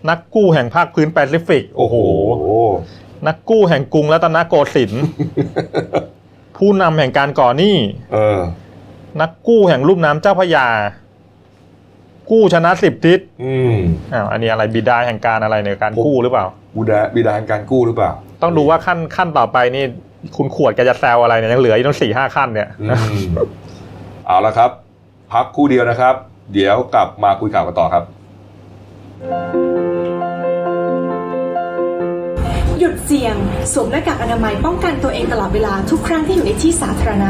[0.10, 1.96] นักกู้แห่งภาคพื้นแปซิฟิก โอ้โห
[3.28, 5.04] นักกู้แห่งกรุงรัตนโกสินทร์
[6.58, 7.76] ผู้นำแห่งการก่อหนี้
[8.14, 8.40] เออ
[9.22, 10.68] นักกู้แห่งลุ่มน้ำเจ้าพระยา
[12.32, 13.76] กู้ชนะสิบทิศอืม
[14.14, 16.46] อ้าวอันนี้อะไรบิดาแห่งการอะไรเนี่ยการผมกู้หรือเปล่า
[16.76, 19.84] บูดาบิดาแห่งการกู้หรือเปล่า ต้องดูว่าขั้นขั้นต่อไปนี่
[20.38, 22.86] คุณขวดแกจะแซวอะไรเนี่ยยังเหลืออีกตั้งสี่ห้าขั้นเนี่ยอื
[23.18, 23.22] ม
[24.28, 24.72] เอาละครับ
[25.34, 26.16] พักคู่เดียวนะครับ
[26.54, 28.04] เดี๋ยวกลับมาคุยข่าวกันต่อครับ
[32.80, 33.36] หยุดเสี่ยง
[33.74, 37.30] สวมหน้ากากอนามัยป้องกันตัวเองตลอดเวลาทุกครั้งที่อยู่ในที่สาธารณะ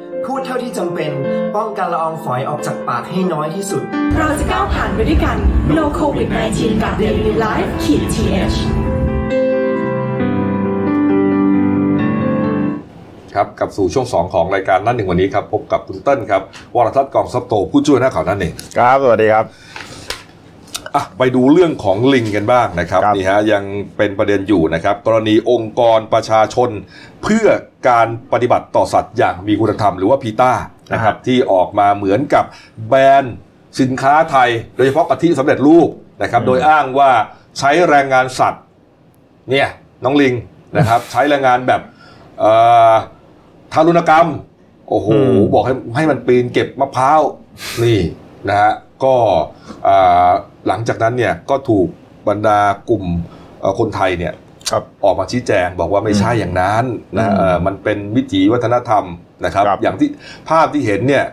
[0.27, 1.11] พูดเท่าที่จำเป็น
[1.55, 3.81] ป้องกันละอองฝอยออกจากปากให้น้อยที่สุด
[4.17, 5.37] เราจะก้าวผ่านไปด้วยกัน
[5.77, 8.57] No COVID 19 กับ Daily Life ขีด th
[13.35, 16.41] ครับกลับสู่ช่วง 2 ของรายการนั่นหนึ่งวันนี้ครับ พบกับคุณเติ้ลครับ
[16.75, 19.45] วรทัศน์กองซับโตผู้ช่วยหน้าข่าวนั่นเองครับ สวัสดีครับ
[20.95, 23.63] อะไปดูเรื่องของลิงกันบ้างนะครับครับนี่ฮะยัง
[23.97, 26.69] เป็นประเด็นอยู่นะครับ กรณีองค์กรประชาชน
[27.23, 27.47] เพื่อ
[27.89, 30.53] การปฏิบัติต่อสัตว์อย่างมีคุณธรรมหรือว่าพีต้า
[30.93, 32.45] นะครับที่ออกมาเหมือนกับ
[32.87, 33.35] แบรนด์
[33.79, 35.89] สินค้าไทย โดยเฉพาะกะทิสำเร็จรูป
[36.21, 37.11] นะครับโดยอ้างว่า
[37.59, 38.63] ใช้แรงงานสัตว์
[39.49, 39.67] เนี่ย
[40.03, 40.33] น้องลิง
[40.77, 41.81] นะครับใช้แรงงานแบบ
[42.39, 42.51] เอ่
[42.91, 42.93] อ
[43.73, 44.27] ทารุณกรรม
[44.89, 47.21] โอ้โหอืมบอกให้ให้มันปีนเก็บมะพร้าว
[47.83, 47.99] นี่
[48.49, 48.73] นะฮะ
[49.03, 49.15] ก็
[49.87, 50.31] อ่า
[50.67, 51.87] หลังจากนั้นเนี่ยก็ถูก
[52.29, 52.59] บรรดา
[52.89, 53.03] กลุ่ม
[53.61, 54.33] เอ่อคนไทยเนี่ย
[54.71, 56.83] ครับออกมาชี้แจงบอกว่าไม่ใช่อย่างนั้น
[57.17, 59.05] นะอืมเอ่อมันเป็นวิถีวัฒนธรรม
[59.45, 60.09] นะครับครับ อย่างที่
[60.49, 61.25] ภาพที่เห็นเนี่ย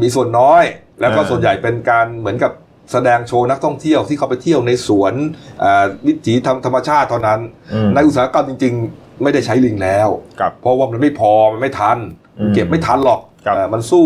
[0.00, 0.64] มีส่วนน้อย
[1.00, 2.52] แล้วก็เออส่วนใหญ่เป็นการเหมือนกับ
[2.92, 5.14] แสดงโชว์นักท่องเที่ยวที่เขาไปเที่ยวในสวน
[5.62, 7.40] อ่าวิถีธรรมธรรมชาติเท่านั้น
[7.72, 10.08] อืมในอุตสาหกรรมจริง ๆ ไม่ได้ใช้ลิงแล้ว
[10.40, 11.98] ครับเพราะว่ามันไม่พอมันไม่ทัน
[12.38, 14.04] อืมเก็บไม่ทันหรอกครับเอ่อมันสู้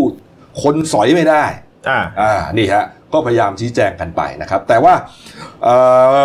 [0.62, 1.44] คนสอยไม่ได้
[1.88, 4.94] อ่าอ่านี่ฮะ ก็พยายามชี้แจงกันไปนะครับ แต่ว่า
[5.64, 5.76] เอ่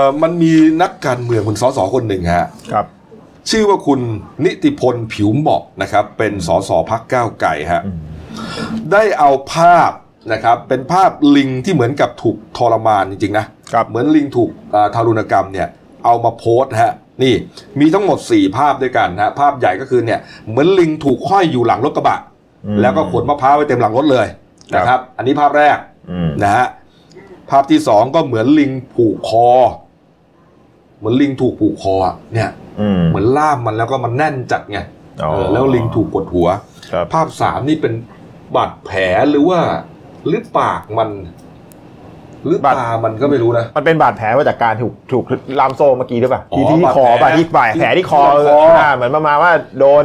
[0.04, 2.86] อมันมีนักการเมืองคุณสสคนหนึ่งฮะครับ
[3.50, 4.00] ชื่อว่าคุณ
[4.46, 7.84] นิติพลผิวเหมาะนะครับ เป็นสสพักก้าวไก่ฮะ
[8.92, 9.92] ได้เอาภาพ
[10.34, 15.68] นะครับ เป็นภาพลิงที่เหมือนกับถูกทรมานจริงๆนะครับเหมือนลิงถูกอ่าทารุณกรรมเนี่ย
[16.06, 17.34] เอามาโพสต์ฮะนี่
[17.80, 20.20] มีทั้งหมด 4 ภาพด้วยกันนะภาพใหญ่ก็คือเนี่ย
[20.50, 22.20] เหมือนลิงถูกห้อยอยู่หลังรถกระบะ
[22.66, 24.28] อืมแล้วก็ขนมะพร้าวไว้เต็มหลังรถเลย
[24.76, 25.93] นะครับ อันนี้ภาพแรกอืม
[26.44, 26.68] นะฮะ
[27.50, 29.50] ภาพที่สองก็เหมือนลิงผูกคอ
[30.98, 32.52] เหมือนลิงถูกผูกคออะเนี่ย
[32.82, 34.80] อืมเหมือนล่ามมันแล้วก็มันแน่นจัดไง
[35.24, 36.48] อ๋อเออแล้วลิงถูกกดหัว
[36.92, 37.94] ครับภาพสามนี่เป็น
[38.56, 39.00] บาดแผล
[39.32, 39.60] หรือว่า
[40.28, 41.10] หรือปากมัน
[42.46, 45.24] หรือตามันก็ไม่รู้นะ มันเป็นบาดแผลมาจากการถูกถูก
[45.60, 50.04] ลามโซ่เมื่อกี้หรือเปล่าอ๋อที่ที่บาดคอแผลป่ะที่บาดแผลที่คอที่คออ่าเหมือนประมาณว่าโดน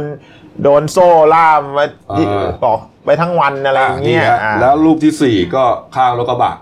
[0.63, 1.85] โดนโซ่ล่ามไว้
[2.17, 2.73] ที่เออต่อ
[3.05, 5.63] ไปทั้งวันอะไรอย่างเงี้ยอะนี่ฮะอ่าแล้วรูปที่สี่ก็
[5.95, 6.53] ข้างรถกระบะ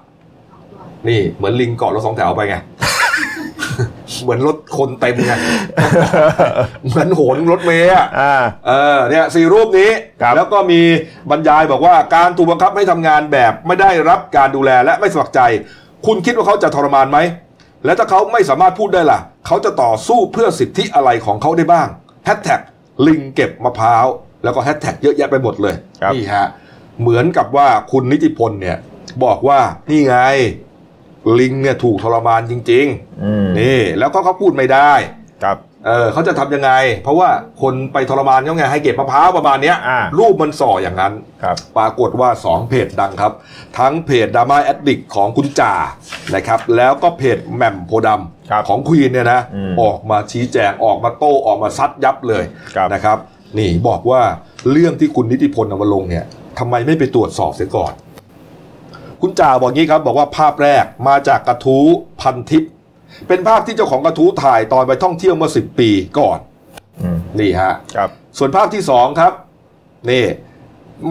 [1.07, 2.57] นี่เหมือนลิงเกาะรถสองแถวไปไง
[4.23, 5.33] เหมือนรถคนเต็มไง
[6.87, 8.33] เหมือนโหนรถเมย์อะอ่า
[8.67, 9.91] เออเนี่ยสี่รูปนี้
[10.21, 10.81] ครับ แล้วก็มี
[11.31, 15.41] บรรยายบอกว่าการถูกบังคับให้ทำงานแบบไม่ได้รับการดูแลและไม่สมัครใจ
[16.05, 17.17] คุณคิดว่าเขาจะทรมานไหม
[17.85, 21.87] และถ้าเขาไม่สามารถพูดได้ล่ะ เขาจะต่อสู้เพื่อสิทธิอะไรของเขาได้บ้าง
[22.25, 22.61] แฮชแท็ก
[23.07, 24.05] ลิงเก็บมะพร้าว
[24.43, 26.45] แล้วก็แฮชแท็กเยอะแยะไปหมดเลยครับนี่ฮะ
[27.01, 28.77] เหมือนกับว่าคุณนิติพลเนี่ย
[29.23, 30.17] บอกว่านี่ไง
[31.39, 32.85] ลิงเนี่ยถูกทรมานจริง
[33.23, 34.91] อืมๆนี่ แล้วก็เขาพูดไม่ได้
[35.43, 36.71] ครับเออเขาจะทำยังไง
[37.03, 37.29] เพราะว่า
[37.61, 43.33] คนไปทรมานเขาไงให้เก็บมะพร้าวประมาณเนี้ยอ่ารูปมันส่ออย่างนั้นครับปรากฏว่า 2 เพจดังครับ
[43.77, 45.73] ทั้งเพจดราม่าแอดดิกของคุณจ่า
[46.35, 48.36] นะครับ แล้วก็เพจแหม่มโพธิ์ดครับำ
[48.67, 52.43] ของควีนเนี่ยนะอืมออกมาชี้แจงออกมาโต้ออกมาซัดยับเลย
[52.75, 53.17] ครับนะครับ
[53.57, 54.21] นี่บอกว่า
[54.71, 56.25] เรื่องที่คุณนิติพลเอามาลงเนี่ย
[56.59, 57.93] ทำไมไม่ไปตรวจสอบเสียก่อน
[59.21, 61.85] คุณจ่าบอกงี้ครับบอกว่าภาพแรกมาจากกระทู้
[62.21, 62.63] พันทิป
[63.27, 65.89] เป็นภาพที่เจ้าของกระทู้ถ่ายตอนไปท่องเที่ยวเมื่อ10ปี
[66.19, 66.37] ก่อน
[67.01, 69.33] อืมนี่ฮะครับส่วนภาพที่สองครับ
[70.11, 70.25] นี่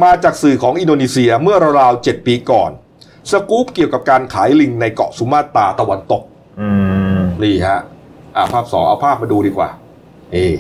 [0.03, 2.71] มาจากสื่อของอินโดนีเซียเมื่อราวๆ7ปีก่อน
[3.31, 6.36] สกู๊ปเกี่ยวกับการขายลิงในเกาะสุมาตราตะวันตกอืม
[7.43, 7.79] นี่ฮะ
[8.37, 9.69] อ่าภาพสองเอาภาพมาดูดีกว่า
[10.35, 10.53] นี่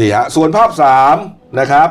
[0.00, 1.16] นี่ฮะส่วนภาพสาม
[1.60, 1.88] นะครับ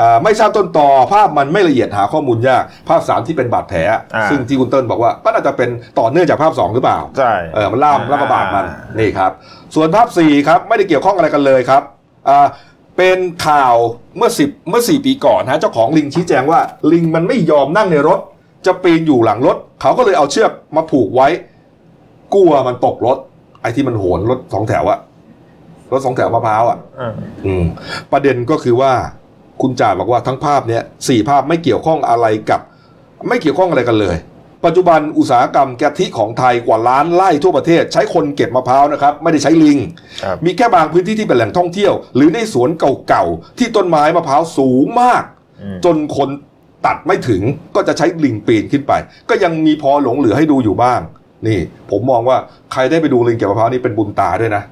[0.00, 3.80] อ่าไม่ทราบต้นต่อภาพมันไม่ละเอียดหาข้อมูลยาก ภาพสามที่เป็นบาดแผล
[4.14, 8.66] อ่าซึ่งที่คุณเติ้ลบอกว่าก็น่าจะเป็นต่อเนื่องจากภาพสองหรือเปล่าใช่เออมันล่ามอ่าล่ามกระบาดมัน
[8.98, 9.30] นี่ครับ
[9.74, 11.82] ส่วนภาพสี่ครับ ไม่ได้เกี่ยวข้องอะไรกันเลยครับ
[12.28, 12.46] อ่า
[12.96, 13.74] เป็นข่าว
[14.16, 16.60] เมื่อสิบเมื่อสี่ปีก่อนฮะเจ้าของลิงชี้แจงว่า
[16.92, 18.20] ลิงมันไม่ยอมนั่งในรถ
[18.66, 21.28] จะปีนอยู่หลังรถ เขาก็เลยเอาเชือกมาผูกไว้
[22.36, 23.18] กลัวมันตกรถ
[23.62, 24.98] ไอ้ที่มันโหนรถสองแถวอะ
[25.92, 27.12] รถสองแถวมะพร้าวอะอ่า
[27.46, 27.64] อืม
[28.12, 28.92] ประเด็นก็คือว่า
[29.62, 32.60] คุณจ่าบอกว่าทั้งภาพเนี้ยสี่ภาพไม่เกี่ยวข้องอะไรกับ
[33.28, 34.16] ไม่เกี่ยวข้องอะไรกันเลย
[34.64, 39.78] ปัจจุบันอุตสาหกรรมกะทิของไทยกว่าล้านไร่ทั่วประเทศ ใช้คนเก็บมะพร้าวนะครับ ไม่ได้ใช้ลิง
[40.22, 42.70] ครับ มีแค่บางพื้นที่ที่เป็นแหล่งท่องเที่ยว หรือในสวน
[43.08, 45.22] เก่าๆ ที่ต้นไม้มะพร้าวสูงมาก
[45.62, 46.28] อืม จนคน
[46.86, 47.42] ตัดไม่ถึง
[47.74, 48.92] ก็จะใช้ลิงปีนขึ้นไป
[49.28, 51.00] ก็ยังมีพอหลงเหลือให้ดูอยู่บ้าง
[51.46, 51.58] นี่
[51.90, 52.36] ผมมองว่า
[52.72, 54.62] ใครได้ไปดูลิงเก็บมะพร้าวนี่เป็นบุญตาด้วยนะ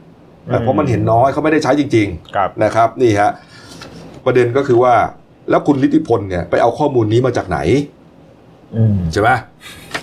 [0.47, 3.31] แต่เพราะมันเห็นน้อยเขาไม่ได้ใช้จริงๆครับนะครับนี่ฮะ
[4.25, 4.95] ประเด็นก็คือว่า
[5.51, 7.59] แล้วคุณลิทธิพลเนี่ยไปเอาข้อมูลนี้มาจากไหน
[8.77, 9.31] อืมใช่ไหม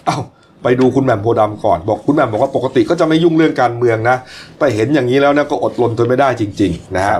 [0.05, 0.17] เอ้า
[0.63, 4.17] ไปดูคุณแหม่มโพธิ์ดำก่อน บอกคุณแหม่มบอกว่าปกติก็จะไม่ยุ่งเรื่องการเมืองนะ
[4.59, 7.17] แต่เห็นอย่างนี้แล้วเนี่ยก็อดรนทนไม่ได้จริง ๆ นะฮะ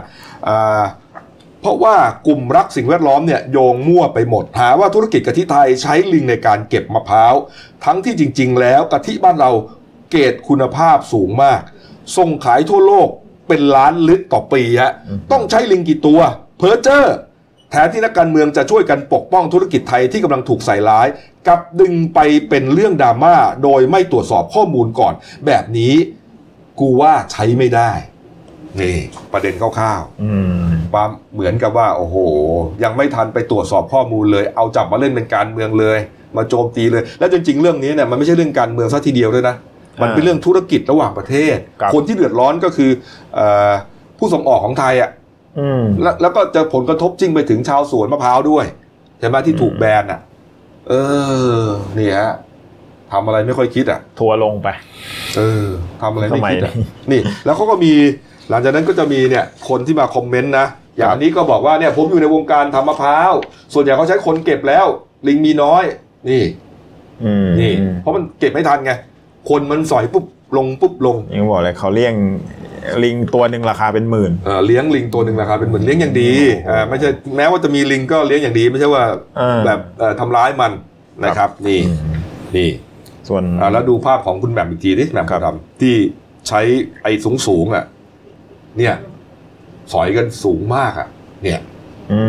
[0.48, 0.82] อ่า
[1.62, 1.96] เพราะว่า
[2.28, 7.34] กลุ่มรักสิ่งแวดล้อมเนี่ยโยงมั่วไปหมด หาว่าธุรกิจกะทิไทยใช้ลิงในการเก็บมะพร้าว
[7.86, 9.52] ทั้งที่จริง ๆ แล้วกะทิบ้านเรา
[10.12, 11.62] เกรดคุณภาพสูงมาก
[12.18, 13.08] ส่งขายทั่วโลก
[13.48, 16.20] เป็นล้านลิตรต่อปีฮะอืมต้องใช้ลิงกี่ตัว
[16.58, 17.16] เพอเจอร์
[17.72, 21.08] แทนที่นักการเมืองจะช่วยกันปกป้องธุรกิจไทยที่กำลังถูกใส่ร้าย
[21.48, 25.14] กลับดึงไปเป็นเรื่องดราม่าโดยไม่ตรวจสอบข้อมูลก่อน
[25.46, 25.94] แบบนี้
[26.80, 27.92] กูว่าใช้ไม่ได้
[28.80, 28.96] นี่
[29.34, 32.16] ประเด็นคร่าวอืมๆความเหมือนกับว่า โอ้โห
[32.84, 36.00] ยังไม่ทันไปตรวจสอบข้อมูลเลย เอาจับมาเล่นเป็นการเมืองเลย
[36.38, 39.56] มาโจมตีเลย แล้วจริง ๆ เรื่องนี้เนี่ยมันไม่ใช่เรื่องการเมืองซะทีเดียวด้วยนะ
[40.02, 42.92] มันเป็นเรื่องธุรกิจระหว่างประเทศครับคนที่เดือดร้อนก็คือ
[43.36, 43.72] เออ
[44.18, 45.10] ผู้ส่งออกของไทยอะ
[45.60, 48.66] อืมแล้วแล้วก็จะผลกระทบจริงไปถึงชาวสวนมะพร้าวด้วย
[49.20, 50.20] ใช่ไหมที่ถูกอืมแบนอะ
[50.90, 50.94] เอ
[51.62, 51.66] อ
[51.98, 52.34] นี่ฮะ
[53.12, 54.68] ทำอะไรไม่ค่อยคิดอะ ทัวร์ลงไป
[55.38, 55.68] เออ
[56.02, 56.74] ทำอะไรไม่ทำไมคิดอะ
[57.12, 57.94] นี่ แล้วเขาก็มี
[58.50, 60.68] หลังจากนั้นก็จะมีเนี่ยคนที่มาคอมเมนต์นะ
[60.98, 63.34] อย่างอันนี้ก็บอกว่าเนี่ยผมอยู่ในวงการทำมะพร้าว
[63.74, 64.86] ส่วนใหญ่เขาใช้คนเก็บแล้ว
[65.28, 65.84] ลิงมีน้อย
[66.30, 66.44] นี่
[67.24, 68.92] อืมนี่ เพราะมันเก็บไม่ทันไง
[69.50, 70.26] คนมันสอยปุ๊บ
[70.58, 72.14] ลงปุ๊บลงยังบอกเลยเขาเลี้ยง
[73.04, 76.32] ลิงตัวหนึ่งราคาเป็นหมื่น เอ่อเลี้ยงลิงตัวหนึ่งราคาเป็นหมื่นเลี้ยงอย่างดี
[76.70, 79.04] อ่าไม่ใช่แม้ว่าจะมีลิงก็เลี้ยงอย่างดีไม่ใช่ว่า
[79.38, 80.72] เออ แบบเอ่อทำร้ายมัน
[81.24, 82.16] นะครับ นี่อืม
[82.58, 82.70] นี่
[83.28, 85.96] ส่วน อ่าแล้วดูภาพของคุณแหม่มอีกทีดิแหม่มครับ ทำที่
[86.48, 86.62] ใช้
[87.04, 87.84] ไอ้สูงสูงๆอะ
[88.78, 88.96] เนี่ย
[89.94, 91.08] สอยกันสูงมากอะ
[91.44, 91.60] เนี่ย
[92.12, 92.22] อื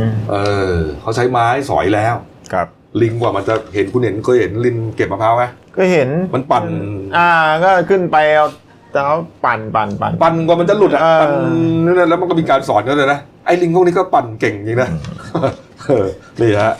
[0.00, 0.36] มเอ
[0.74, 2.14] อเขาใช้ไม้สอยแล้ว
[2.52, 2.66] ครับ
[3.02, 5.44] ลิงกว่ามันจะเห็นคุณเห็นเคยเห็นลิงเก็บมะพร้าวไหม
[5.76, 6.64] ก็เห็นมันปั่น
[7.16, 7.28] อ่า
[7.64, 8.48] ก็ขึ้นไปเอา
[8.92, 11.30] แต่เขาปั่นปั่นปั่นปั่นกว่ามันจะหลุดอะเออปั่น
[11.84, 14.88] นั่นนะแล้วมันก็มีการสอนกันเลยนะไอ้ลิงพวกนี้ก็ปั่นเก่งจริงนะ
[15.86, 16.06] เออ
[16.40, 16.74] นี่ฮะ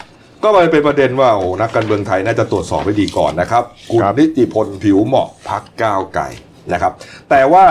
[0.44, 6.28] ก็เลยเป็นประเด็นว่าโอ้นักการเมืองไทยน่าจะตรวจสอบให้ดีก่อนนะครับ คุณนิติพลผิวเหมาะพักก้าวไก่
[6.72, 6.92] นะครับ
[7.30, 7.64] แต่ว่า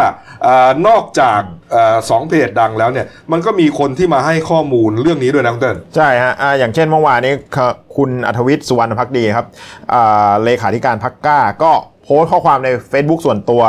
[0.46, 1.42] อานอกจาก
[1.76, 7.58] อาสองเพจดังแล้วเนี่ย มันก็มีคนที่มาให้ข้อมูลเรื่องนี้ด้วยนะคุณเติ้น ใช่ฮะอ่าอย่างเช่นเมื่อวานนี้ค
[7.96, 9.48] คุณอัธวิทย์สุวรรณพักดีครับ
[9.94, 11.72] อ่าเลขาธิการพรรคกล้า ก็
[12.04, 13.64] โพสต์ข้อความใน Facebook ส่วนตัว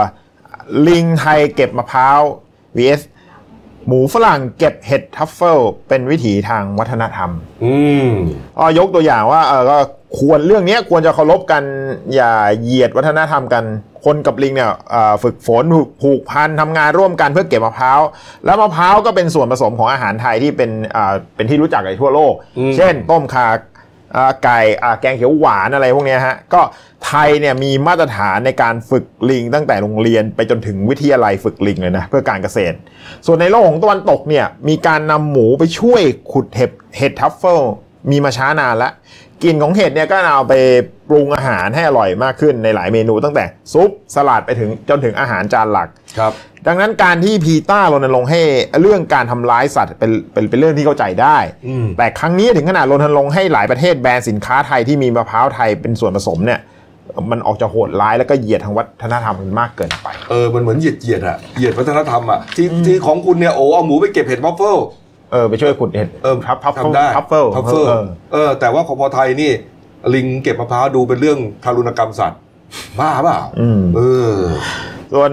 [0.89, 2.21] ลิงไทยเก็บมะพร้าว
[2.77, 3.03] vs
[3.89, 5.59] หมูฝรั่งเก็บเห็ดทรัฟเฟิล
[5.89, 7.31] เป็นวิถีทางวัฒนธรรม
[7.65, 7.75] อื
[8.07, 8.09] ม
[8.59, 9.79] ก็ยกตัวอย่างว่าเออก็
[10.19, 11.63] ควรเรื่องเนี้ยควรจะเคารพกัน
[12.15, 12.33] อย่า
[12.63, 13.65] เหยียดวัฒนธรรมกัน
[14.05, 18.01] คนกับลิงเนี่ยเอ่อฝึกฝนผูกผูกพันทำงานร่วมกันเพื่อเก็บมะพร้าว
[18.45, 23.57] แล้วมะพร้าวก็เป็นส่วนผสมของอาหารไทยที่เป็นอ่าเป็นที่รู้จักในทั่วโลกอืมเช่น ต้มข่าอ่า
[24.45, 24.61] ไก่
[25.01, 26.61] แกงเขียวหวานอะไรพวกนี้ฮะก็
[27.07, 32.77] ไทยเนี่ยมีมาตรฐานในการฝึกลิง ตั้งแต่โรงเรียนไปจนถึงวิทยาลัยฝึกลิงเลยนะเพื่อการเกษตร
[33.27, 36.03] ส่วนในโลกของตะวันตกเนี่ยมีการนำหมูไปช่วย
[36.33, 37.61] ขุดเห็ดเห็ดทรัฟเฟิล
[38.11, 38.93] มีมาช้านานแล้ว
[39.43, 40.55] กลิ่นของเห็ดเนี่ยก็เอาไป
[41.09, 45.89] ปรุงอาหารให้อร่อยมากขึ้นในหลายเมนูตั้งแต่ซุปสลัดไปถึงจนถึงอาหารจานหลัก
[46.19, 46.33] ครับ
[46.69, 48.41] ดังนั้นการที่ PETA รณรงค์ให้
[48.81, 51.37] เรื่องการทำร้ายสัตว์เป็นเป็นเป็นเรื่องที่เข้าใจได้
[51.69, 56.61] อืม แต่ครั้งนี้ถึงขนาดรณรงค์ให้หลายประเทศแบนสินค้าไทยที่มีมะพร้าวไทยเป็นส่วนผสมเนี่ย
[57.31, 64.77] มันออกจะโหดร้ายแล้วก็เหยียดทางวัฒนธรรมมันมากเกินไป เออมันเหมือนเหยียดเหยียดอะเหยียดวัฒนธรรมอะที่ที่ของคุณเนี่ยโอ้เอาหมูไปเก็บเห็ดวัฟเฟิล
[65.33, 69.51] เออไปช่วยขุดเห็ดเออทับทับทำได้ทับเฟิลทรัฟเฟิลเออเออแต่ว่าของพอไทยนี่
[70.15, 72.41] ลิงเก็บมะพร้าวดูเป็นเรื่องทารุณกรรมสัตว์
[72.99, 74.01] บ้าหรือเปล่าอืม เอ
[74.31, 74.35] อ
[75.15, 75.33] ส่วน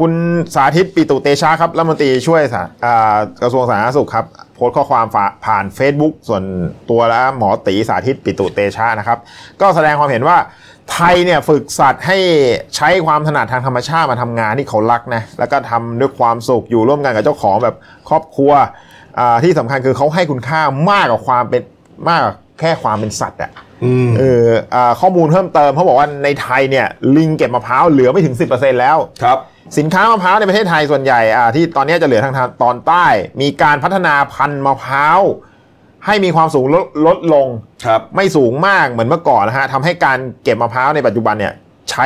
[0.00, 0.12] คุณ
[0.54, 5.06] สาธิตปิตุเตชะครับรัฐมนตรีช่วยสาอ่ากระทรวงสาธารณสุขครับโพสต์ข้อความ
[5.46, 6.42] ผ่าน Facebook ส่วน
[6.90, 9.18] ตัวแล้วหมอตีสาธิตปิตุเตชะนะครับ
[9.60, 10.36] ก็แสดงความเห็นว่า
[10.92, 12.18] ไทยเนี่ยฝึกสัตว์ให้
[12.76, 17.76] ใช้ความถนัดทางธรรมชาติมาทำงานที่เขารักนะแล้วก็ทำด้วยความสุขอยู่ร่วมกันกับเจ้าของแบบ
[18.08, 18.52] ครอบครัว
[19.44, 20.60] ที่สำคัญคือเขาให้คุณค่า
[20.90, 21.62] มากกว่าความเป็น
[22.08, 22.20] มาก
[22.60, 23.50] แค่ความเป็นสัตว์อะ
[24.18, 29.38] เอออาข้อมูลเพิ่มเติมเขาบอกว่าในไทยเนี่ยลิงเก็บมะพร้าวเหลือไม่ถึง 10%แล้ว ครับ
[29.78, 33.06] สินค้ามะพร้าวในประเทศไทยส่วนใหญ่อ่าที่ตอนนี้จะเหลือทางตอนใต้
[33.40, 35.20] มีการพัฒนาพันธุ์มะพร้าว
[36.06, 37.46] ให้มีความสูงลดลดลง
[37.84, 41.54] ครับ ไม่สูงมากเหมือนเมื่อก่อนนะฮะทำให้การเก็บมะพร้าวในปัจจุบันเนี่ย
[41.90, 42.04] ใช้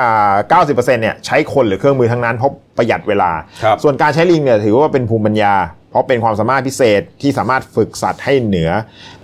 [0.00, 3.30] อ่า90%เนี่ยใช้คนหรือเครื่องมือทั้งนั้นเพราะประหยัดเวลา
[3.62, 5.54] ครับ ส่วนการใช้ลิงเนี่ยถือว่าเป็นภูมิปัญญา
[5.90, 8.70] เพราะเป็นความสามารถพิเศษที่สามารถฝึกสัตว์ให้เหนือ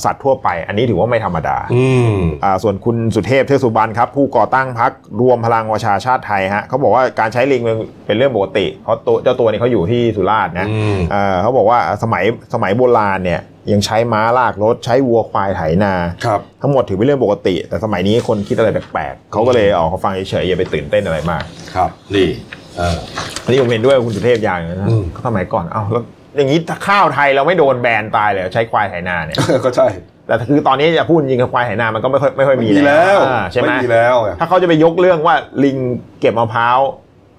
[0.03, 4.91] สัตว์ทั่วไป อันนี้ถือว่าไม่ธรรมดาอืมอ่าส่วนคุณสุเทพเทือกสุบรรณครับ ผู้ก่อตั้งพัก
[5.21, 7.61] รวมพลังประชาชาติไทยฮะเขาบอกว่าการใช้ลิง
[8.05, 13.41] เป็นเรื่องปกติ เพราะตัวเจ้าตัวนี้เขาอยู่ที่สุราษฎร์นะอืมเอ่อเขาบอกว่าสมัยสมัยโบราณเนี่ย
[13.71, 15.93] ยังใช้ม้าลากรถใช้วัวควายไถนา
[16.25, 21.43] ครับทั้งหมดถือเป็นเรื่องปกติ แต่สมัยนี้คนคิดอะไรแปลกๆเขาก็เลยออกมาฟังเฉยๆอย่าไปตื่นเต้นอะไรมาก
[21.75, 22.29] ครับนี่
[22.77, 22.97] เออ
[23.43, 26.03] อันนี้ผมเห็นด้วยกับคุณสุเทพอย่างหนึงนะอืมสมัยก่อนเอ้าแล้ว
[26.35, 29.87] อย่างนี้ถ้าข้าวไทยเราไม่โดนแบนตายเลยใช้ควายไถนาเนี่ย ก็ใช่
[30.27, 35.77] แต่คือตอนนี้จะพูดจริงกับควายไถนามันก็ไม่ค่อยไม่ค่อยไม่มีมีแล้วอ่าใช่ไหมไม่มีแล้ว ถ้าเขาจะไปยกเรื่องว่าลิง
[36.19, 36.79] เก็บมะพร้าว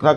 [0.05, 0.15] ถ้า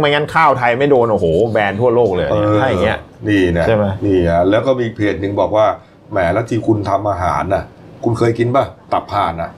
[0.00, 2.98] ไม่งั้นข้าวไทยไม่โดนโอ้โห แบนทั่วโลกเลยเออถ้าอย่างเงี้ย
[3.28, 5.66] นี่นะใช่ไหมนี่ฮะแล้วก็มีเพจหนึ่งบอกว่า
[6.10, 7.64] แหมแล้วที่คุณทำอาหารน่ะ
[8.04, 9.50] คุณเคยกินป่ะตับห่านอะ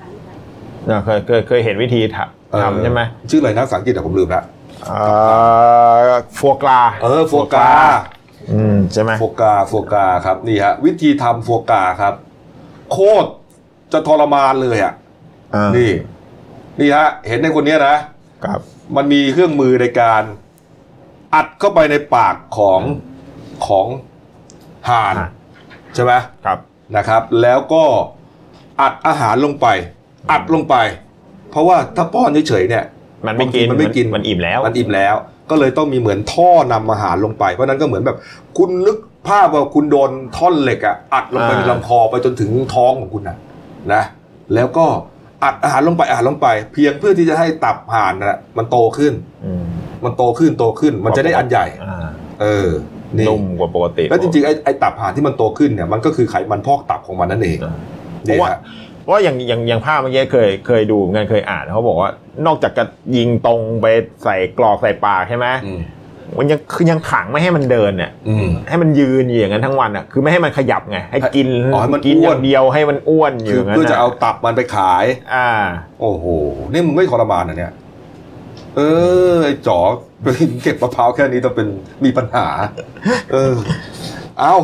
[0.86, 2.18] เนี่ยเคยเคยเคยเห็นวิธีท
[2.50, 3.00] เออำทำใช่ไหม
[3.30, 4.42] ชื่ออะไรนะภาษาอังกฤษอะผมลืมละ
[4.86, 4.98] เอ่
[5.98, 7.68] อฟัวกราเออโฟกา
[8.52, 12.14] อืมใช่ไหมโฟกาโฟกาครับนี่ฮะวิธีทำโฟกาครับ
[12.92, 13.28] โคตร
[13.92, 14.94] จะทรมานเลยอะ
[15.54, 15.90] อ่านี่
[16.80, 17.96] นี่ฮะ เห็นในคนเนี้ยนะ
[18.44, 18.60] ครับ
[18.96, 20.22] มันมีเครื่องมือในการ
[21.34, 22.80] อัดเข้าไปในปากของ
[23.66, 23.86] ของ
[24.88, 25.30] ห่านห่าน
[25.94, 26.12] ใช่ไหม
[26.46, 26.58] ครับ
[26.96, 27.84] นะครับ แล้วก็
[28.80, 29.66] อัดอาหารลงไป
[30.30, 30.76] อัดลงไป
[31.50, 32.84] เพราะว่าถ้าป้อนเฉยๆเนี่ย
[33.26, 35.14] มันไม่กินบางทีมันไม่กินมันอิ่มแล้ว มันอิ่มแล้ว
[35.50, 38.16] ก็เลยต้องมีเหมือนท่อนำอาหารลงไปเพราะฉะนั้นก็เหมือนแบบ
[38.58, 38.96] คุณนึก
[39.28, 43.36] ภาพว่าคุณโดนท่อนเหล็กอะอัดลงไปอ่าในลำคอไปจนถึงท้องของคุณนะ
[43.92, 44.02] นะ
[44.54, 44.86] แล้วก็
[45.44, 49.12] อัดอาหารลงไปอาหารลงไป เพียงเพื่อที่จะให้ตับห่านนะมันโตขึ้น
[49.44, 49.64] อืม
[50.04, 51.96] มันโตขึ้นโตขึ้น มันจะได้อันใหญ่อ่า
[52.40, 52.68] เออ
[53.16, 57.58] นี่นุ่มกว่าปกติแล้วจริงๆไอ้ไอ้ตับห่านที่มันโตขึ้นเนี่ยมันก็คือไขมันพอกตับของมันนั่นเอง
[58.22, 58.60] เพราะว่านี่ฮะ
[59.04, 62.10] เพราะว่าอย่างอย่างอย่างภาพเมื่อกี้เคยเคยดูเหมือนกันเคยอ่านเขาบอกว่า
[62.46, 62.84] นอกจากจะ
[63.16, 63.86] ยิงตรงไป
[64.24, 65.80] ใส่กรอกใส่ปากใช่ไหมอืม
[66.38, 75.48] มันยังคือยังขังไม่ให้มันเดินเนี่ยอืม ให้มันยืนอยู่อย่างนั้นทั้งวันอะคือไม่ให้มันขยับไงให้กินอ๋อให้มันกินอ้อวน ย่างเดียวให้มันอ้วนอยู่คืออย่างนั้นเพื่อจะน่เอาตับมันไปขาย อ่า
[76.00, 76.24] โอ้โห
[76.72, 77.72] นี่มึงไม่ทรมานเหรอะเนี่ย
[78.76, 78.80] เอ
[79.32, 79.78] อไอ้จ๋อ
[80.22, 80.26] ไป
[80.62, 81.68] เก็บมะพร้าวแค่นี้ต้องเป็น
[82.04, 82.46] มีปัญหา
[83.32, 83.54] เออ
[84.40, 84.54] เอา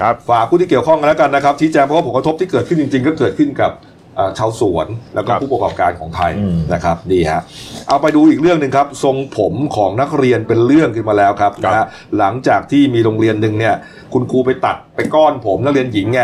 [0.00, 3.72] ครับฝากผู้ที่เกี่ยวข้องกันแล้วกันนะครับชี้แจงเพราะว่าผลกระทบที่เกิดขึ้นจริง ๆ ก็เกิดขึ้นกับ
[4.16, 7.42] เอ่อชาวสวนแล้วก็ครับผู้ประกอบการของไทยอืมนะครับดีฮะ
[7.88, 11.86] เอาไปดูอีกเรื่องหนึ่งครับ ทรงผมของนักเรียนเป็นเรื่องขึ้นมาแล้วครับครับ นะฮะ
[12.18, 13.74] หลังจากที่มีโรงเรียนหนึ่งเนี่ย
[14.12, 16.20] คุณครูไปตัดไปก้อนผมนักเรียนหญิงไง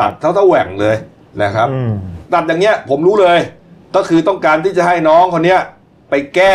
[0.00, 0.96] ตัดเท่าเท่าแหว่งเลย
[1.42, 1.92] นะครับ อืม
[2.34, 3.38] ตัดอย่างเงี้ยผมรู้เลย
[3.96, 5.60] ก็คือต้องการที่จะให้น้องคนเนี้ย
[6.10, 6.54] ไปแก้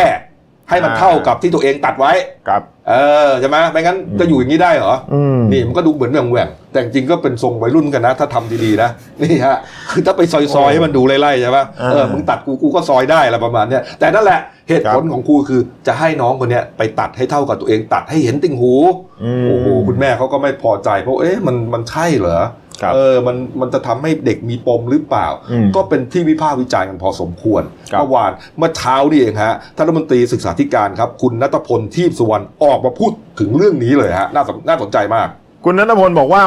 [0.68, 2.12] ให้มันอ่าเท่ากับที่ตัวเองตัดไว้
[2.48, 2.94] ครับ เอ
[3.28, 8.90] อใช่ไหมไม่งั้นจะอยู่อย่างนี้ได้เหรออืมนี่มันก็ดูเหมือนแหว่งแหว่งๆแต่จริงๆก็เป็นทรงวัยรุ่นกันนะ ถ้าทำดีๆนะ
[9.22, 9.56] นี่ฮะ
[9.90, 18.74] คือถ้าไปซอยๆให้มันดูไล่ๆใช่ปะอ่าเออมึงตัดกูกูก็ซอยได้อะไรประมาณเนี้ยแต่นั่นแหละเหตุผลครับของครูคือ จะให้น้องคนเนี้ยไปตัดให้เท่ากับตัวเองตัดให้เห็นติ่งหู
[19.22, 22.50] อืม โอ้โหคุณแม่เขาก็ไม่พอใจเพราะเอ๊ะมันมันใช่เหรอครับ
[22.94, 27.62] เออมันมันจะทำให้เด็กมีปมหรือเปล่าอืมก็เป็นที่วิพากษ์วิจารณ์กันพอสมควร
[27.92, 35.28] ครับเมื่อวานเมื่อเช้านี่เองฮะท่านรัฐมนตรีศึกษาธิการครับ คุณนัทพลทีพสุวรรณออกมาพูดถึงเรื่องนี้เลยฮะน่าสนน่าสนใจมาก
[35.64, 36.42] คุณนัทพลบอกว่า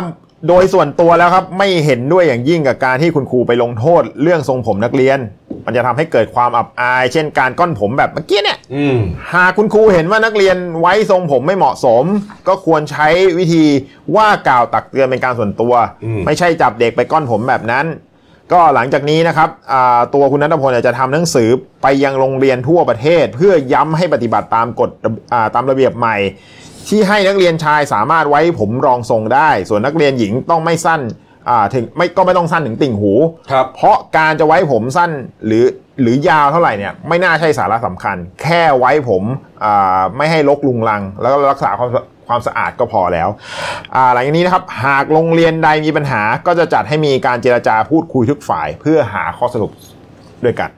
[0.47, 5.19] โดยส่วนตัวแล้วครับไม่เห็นด้วยอย่างยิ่งกับการที่คุณครูไปลงโทษเรื่องทรงผมนักเรียน
[5.69, 8.97] มันจะทำให้เกิดความอับอาย เช่นการก้อนผมแบบเมื่อกี้เนี่ยอืม
[9.33, 12.03] หากคุณครูเห็นว่านักเรียนไว้ทรงผมไม่เหมาะสม
[12.47, 13.07] ก็ควรใช้
[13.37, 13.65] วิธี
[14.15, 17.85] ว่ากล่าวตักเตือนเป็นการส่วนตัวอืมไม่ใช่จับเด็กไปก้อนผมแบบนั้น
[18.53, 21.49] ก็หลังจากนี้นะครับอ่าตัวคุณนัทพลเนี่ยจะทำหนังสือ
[21.81, 24.89] ไปยังโรงเรียนทั่วประเทศ เพื่อย้ำให้ปฏิบัติตามกฎ
[25.33, 26.17] อ่าตามระเบียบใหม่
[26.87, 31.01] ที่ให้นักเรียนชายสามารถไว้ผมรองทรงได้ ส่วนนักเรียนหญิงต้องไม่สั้น
[31.49, 33.13] อ่าถึงไม่ก็ไม่ต้องสั้นถึงติ่งหู
[33.51, 35.11] ครับ เพราะการจะไว้ผมสั้น
[35.45, 35.65] หรือ
[36.01, 39.23] หรือยาวเท่าไหร่เนี่ยไม่น่าใช่สาระสำคัญ แค่ไว้ผม
[39.63, 41.89] อ่าไม่ให้รกลุงลัง แล้วก็รักษาความ
[42.27, 43.29] ความสะอาดก็พอแล้ว
[43.95, 49.71] อ่าหลังจากนี้นะครับหากโรงเรียนใดมีปัญหาก็จะจัดให้มีการเจรจาพูดคุยทุกฝ่าย เพื่อหาข้อสรุป
[50.45, 50.69] ด้วยกัน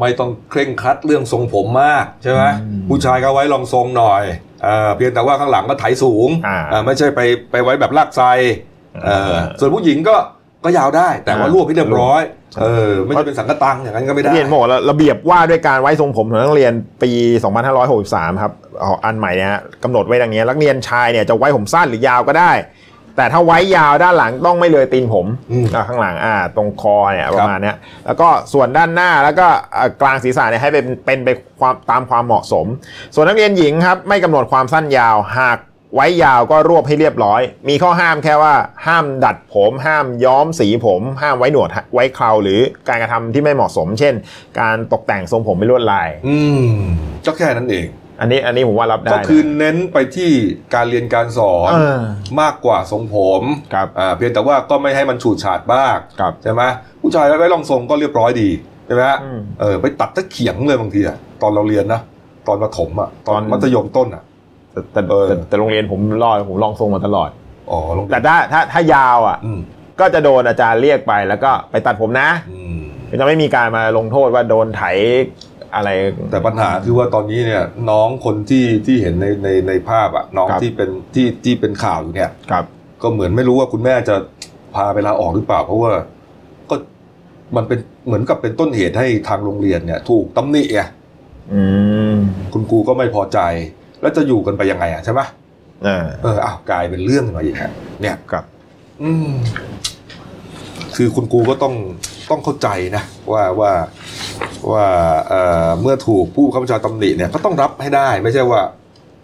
[0.00, 2.42] ไม่ต้องเคร่งครัดเรื่องทรงผมมากใช่ไหม
[2.88, 4.22] ผู้ชายก็ไว้ลองทรงหน่อย
[4.64, 7.20] เออเพียงแต่ว่าข้างหลังก็ไถสูงอ่า เออไม่ใช่ไป
[7.50, 8.75] ไปไว้แบบลากไซเอออ่า
[9.60, 10.16] ส่วนผู้หญิงก็
[10.64, 12.22] ก็ยาวได้ แต่ว่าอ่ารวบให้เรียบร้อย
[12.52, 16.72] ใช่เออไม่ใช่เป็นสังกะตังอย่างนั้นก็ไม่ได้เรียนบอกว่าระเบียบว่าด้วยการไว้ทรงผมของนักเรียน
[17.02, 17.10] ปี
[17.76, 22.52] 2563 ครับอ๋ออันใหม่เนี่ยฮะกำหนดไว้ดังนี้นักเรียนชายเนี่ยจะไว้ผมสั้นหรือยาวก็ได้
[23.16, 27.76] แต่ถ้าไว้ยาวด้านหลังต้องไม่เลยตีนผมอืมอะข้างหลังอ่าตรงคอเนี่ยครับประมาณเนี้ย
[28.06, 31.28] แล้วก็ส่วนด้านหน้าแล้วก็อ่ากลางศีรษะเนี่ยให้เป็นเป็นไป
[31.60, 32.66] ความตามความเหมาะสม
[33.14, 35.58] ส่วนนักเรียนหญิงครับไม่กำหนดความสั้นยาวหาก
[35.94, 38.54] ไว้ยาวก็รวบให้เรียบร้อย มีข้อห้ามแค่ว่า
[38.86, 44.14] ห้ามดัดผม ห้ามย้อมสีผม ห้ามไว้หนวดไว้เคราหรือการกระทำที่ไม่เหมาะสม เช่น
[44.60, 46.70] การตกแต่งทรงผมไม่ลวดลาย อืม
[47.26, 47.86] ก็แค่นั้นเอง
[48.20, 50.30] อันนี้อันนี้ผมว่ารับได้ก็คือเน้นไปที่
[50.74, 52.00] การเรียนการสอนเออ
[52.40, 53.42] มากกว่าทรงผม
[53.74, 56.62] ครับอ่าเพียงแต่ว่าก็ไม่ให้มันฉูดฉาดบ้างครับใช่ไหม
[57.00, 58.48] ผู้ชายไว้ลองทรงก็เรียบร้อยดี
[58.86, 62.00] ใช่ไหมฮะอืมเออไปตัดตะเขียงเลยบางทีอะตอนเราเรียนนะ
[62.48, 64.22] ตอนประถมอะตอนตอนมัธยมต้นอะ
[64.76, 67.30] แต่แต่เออ แต่แต่โรงเรียนผมรอดผมลองทรงมาตลอด
[67.70, 69.60] อ๋อลงแต่ถ้าถ้าถ้ายาวอะ อืม
[70.00, 72.80] ก็จะโดนอาจารย์เรียกไปแล้วก็ไปตัดผมนะอืม
[73.20, 74.82] จะไม่มีการมาลงโทษว่าโดนไถ
[75.74, 75.88] อะไร
[76.30, 82.64] แต่ปัญหาคือว่าตอนนี้เนี่ย น้องคนที่ที่เห็นในในในภาพอะน้องครับ ที่เป็นที่ที่เป็นข่าวอยู่เนี่ย ครับ
[83.02, 84.16] ก็เหมือนไม่รู้ว่าคุณแม่จะ
[84.74, 85.92] พาไปลาออกหรือเปล่า เพราะว่า
[86.70, 86.76] ก็
[87.56, 90.80] มันเป็นเหมือนกับเป็นต้นเหตุให้ทางโรงเรียนเนี่ย ถูกตำหนิไง
[91.52, 91.62] อื
[92.12, 92.16] ม
[92.52, 93.38] คุณครูก็ไม่พอใจ
[94.06, 95.20] แล้วจะอยู่กันไปยังไงอะใช่ไหม
[95.86, 98.44] อ่าเอออ้าวกลายเป็นเรื่องมาอีกฮะเนี่ยครับ
[99.02, 99.32] อืม
[100.96, 101.74] คือคุณครูก็ต้อง
[102.30, 103.02] ต้องเข้าใจนะ
[103.32, 103.72] ว่าว่า
[104.72, 104.86] ว่า
[105.28, 108.60] เอ่อเมื่อถูกผู้ข้าราชการตำหนิเนี่ยก็ต้องรับให้ได้ ไม่ใช่ว่า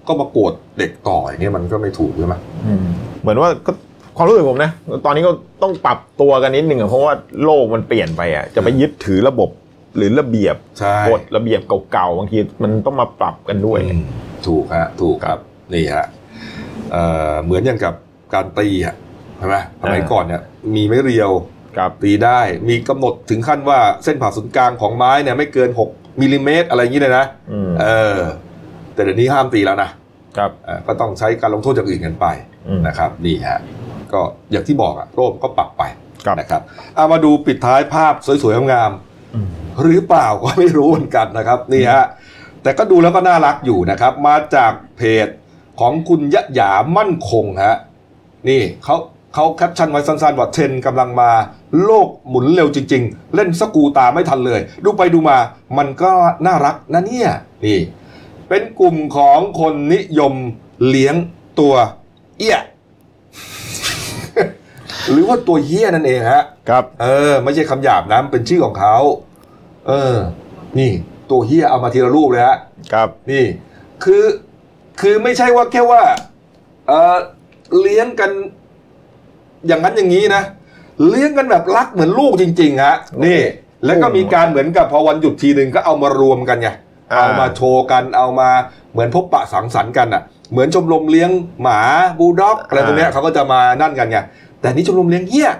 [0.08, 2.34] ก็มาโกรธเด็กต่ออย่างเงี้ยมันก็ไม่ถูกใช่ไหม
[2.66, 2.86] อืม
[3.20, 3.72] เหมือนว่าก็
[4.16, 4.70] ความรู้สึกผมนะ
[5.04, 7.12] ตอนนี้ก็ต้องปรับตัวกันนิดหนึ่งอะเพราะว่า
[7.44, 9.50] โลกมันเปลี่ยนไปอะจะไปยึดถือระบบ
[9.96, 11.60] หรือระเบียบใช่กฎระเบียบ
[11.92, 14.04] เก่าๆบางทีมันต้องมาปรับกันด้วยอืม
[14.48, 15.38] ถูกฮะถูกครับ
[15.74, 16.06] นี่ฮะ
[16.92, 17.94] เอ่อเหมือนอย่างกับ
[18.34, 18.94] การตีอะ
[19.38, 20.42] ใช่ไหมสมัยอ่าก่อนเนี่ย
[20.74, 21.30] มีไม่เรียว
[21.76, 27.86] ครับตีได้มีกำหนดถึงขั้นว่าเส้นผ่าศูนย์กลางของไม้เนี่ยไม่เกิน 6มิลลิเมตรอะไรอย่างนี้เลยนะอืมเอ
[28.16, 28.18] อ
[28.94, 29.90] แต่เดี๋ยวนี้ห้ามตีแล้วนะ
[30.36, 32.26] ครับเอ่อก็ต้องใช้การลงโทษอย่างอื่นกันไป
[32.68, 33.60] อืมนะครับ นี่ฮะ
[34.12, 34.20] ก็
[34.50, 35.82] อย่างที่บอกอะโรคก็ปรับไป
[36.26, 36.62] ครับนะครับ
[36.96, 38.92] เอามาดูปิดท้ายภาพสวยๆงาม
[39.34, 42.04] อืมๆหรือเปล่าก็ไม่รู้เหมือนกันนะครับ นี่ฮะ
[42.62, 45.28] แต่ก็ดูแล้วก็น่ารักอยู่นะครับ มาจากเพจ
[45.80, 47.76] ของคุณยะหยามั่นคงฮะ
[48.48, 48.96] นี่เขา
[49.34, 51.30] เขาแคปชั่นไว้สั้นๆว่าเทรนด์กำลังมา
[51.84, 55.38] โลกหมุนเร็วจริง ๆ เล่นสกรูตาไม่ทันเลย ดูไปดูมา
[55.78, 56.12] มันก็
[56.46, 57.30] น่ารักนะเนี่ย
[57.64, 57.78] นี่
[58.48, 60.34] เป็นกลุ่มของคนนิยม
[60.88, 61.14] เลี้ยง
[61.60, 61.74] ตัว
[62.38, 62.58] เอี้ย
[65.10, 68.96] หรือว่าตัวเฮี้ยนั่นเองฮะ ครับ เออ ไม่ใช่คำหยาบนะมันเป็นชื่อของเขา
[69.88, 70.16] เออ
[70.78, 70.92] นี่
[71.32, 72.56] ตัวเฮี้ยเอามาทีละรูปเลยฮะ
[72.92, 73.44] ครับ นี่
[74.04, 74.24] คือ
[75.00, 76.02] คือไม่ใช่ว่าแค่ว่า
[76.88, 77.16] เออ
[77.80, 78.30] เลี้ยงกัน
[79.66, 80.42] อย่างนั้นอย่างนี้นะ
[81.08, 83.40] เลี้ยงกันแบบรักเหมือนลูกจริงๆฮะนี่
[83.84, 86.68] แล้วก็มีการเหมือนกับพอวันหยุดทีหนึ่งก็เอามารวมกันไง
[87.12, 88.48] อ่าเอามาโชว์กันเอามา
[88.92, 91.30] เหมือนพบปะสังสรรค์กันอะ เหมือนชมรมเลี้ยง
[91.62, 91.80] หมา
[92.18, 94.18] บูลด็อกอะไรพวกเนี้ยเขาก็จะมานั่นกันไง
[94.60, 95.50] แต่นี่ชมรมเลี้ยงเหี้ย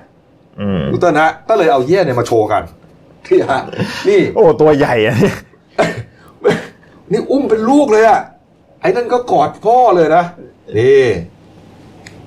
[0.61, 2.63] อืมทุกท่านฮะก็เลยเอาเหี้ยเนี่ยมาโชว์กัน
[3.27, 3.61] ที่ฮะ
[4.09, 5.37] นี่โอ้ตัวใหญ่อะเนี่ย
[7.11, 8.21] นี่อุ้มเป็นลูกเลยอะ
[8.81, 10.25] ไอ้นั่นก็กอดพ่อเลยนะ
[10.79, 11.05] นี่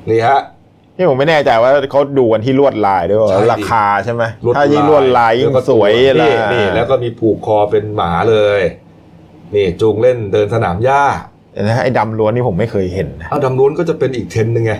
[0.10, 0.40] นี่ฮะ
[0.98, 8.62] นี่ผมไม่แน่ใจว่าเขาดูกันที่ลวดลายด้วยว่าใช่ดิ ราคาใช่ไหมลวดถ้ายิ่งลวดลายยิ่งแก็สวยนี่ล่ะนี่ แล้วก็มีผูกคอเป็นหมาเลย
[9.56, 11.04] นี่จูงเล่นเดินสนามหญ้า
[11.64, 14.80] นะไอ้ดำล้วนนี่ผมไม่เคยเห็นนะเอาดำล้วนก็จะเป็นอีกเทรนด์หนึ่งไงเ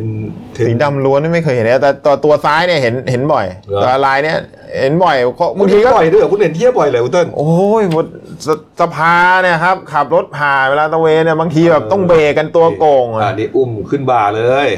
[0.00, 0.14] นด์
[0.52, 4.36] เทรนสีด์ดำล้วนนี่ไม่เคยเห็นนะแต่ตัวตัวซ้ายเนี่ยเห็นเห็นบ่อยเหรอ ตัวลายเนี่ย
[4.80, 8.06] เห็นบ่อยเพราะคุบาณงเห็ทีนก็บ่อยด้วยเหรอคุณเห็นเที่ยวบ่อยเลยคุณเติ้ล โอ้ยบน
[8.46, 8.48] ส
[8.80, 14.68] สภาเนี่ยครับขับรถผ่านเวลาตะเวนเนี่ยบางทีแบบต้องเบรกกันตัวโกงอ่าอะนี่อุ้มขึ้นบ่าเลย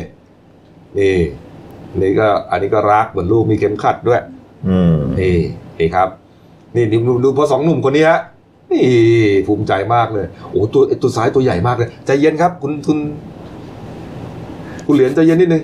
[0.98, 1.16] นี่
[2.00, 4.22] นี่ก็อันนี้ก็รักเหมือนลูกมีเข็มขัดด้วย
[4.68, 5.38] อืมนี่
[5.78, 6.08] นี่ครับ
[6.76, 8.20] นี่ดูดูดูพอสองหนุ่มคนนี้ฮะ
[8.72, 8.86] นี่
[9.46, 12.98] ภูมิใจมากเลย โอ้ตัวไอ้ตัวซ้ายตัวใหญ่มากเลย ใจเย็นครับ คุณคุณ
[14.86, 15.62] คุณเหรียญใจเย็นนิดนึง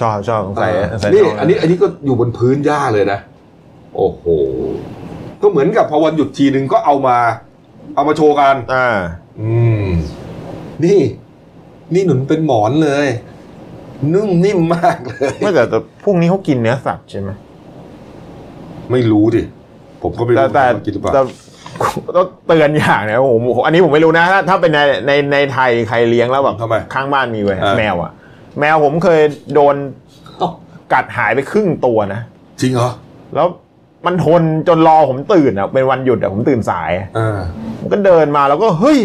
[0.00, 3.18] ชอบชอบใส่อ่าใส่นี่ช่งอันนี้อันนี้ก็อยู่บนพื้นหญ้าเลยนะ
[3.96, 4.24] โอ้โห
[5.42, 7.18] ก็เหมือนกับพอวันหยุดทีหนึ่งก็เอามา
[7.94, 8.88] เอามาโชว์กัน อ่า
[9.40, 9.52] อื
[9.86, 9.88] ม
[10.84, 11.00] นี่
[11.94, 13.06] นี่หนุนเป็นหมอนเลย
[14.12, 17.30] นุ่มนิ่มมากเลย ไม่แต่แต่พวกนี้เขากินเนื้อสัตว์ใช่ไหม
[18.90, 19.42] ไม่รู้ดิ
[20.02, 21.20] ผมก็ไม่แต่รู้แต่ว่ากินหรือเปล่าแต่
[22.16, 28.12] ต้องเตือนอย่างนะผมอันนี้ผมไม่รู้นะ ถ้าถ้าเป็นในในในไทยใครเลี้ยงแล้วแบบทำไมข้างบ้านมีไว้เออแมวอะ
[28.58, 29.20] แมวผมเคย
[29.54, 29.74] โดน
[30.92, 32.20] กัดหายไปครึ่งตัวนะ
[32.60, 32.90] จริงเหรอ
[33.34, 33.46] แล้ว
[34.06, 37.38] มันทนจนรอผมตื่นอะเป็นวันหยุดอะผมตื่นสายเออ
[37.78, 38.98] ผมก็เดินมาแล้วก็เฮ้ย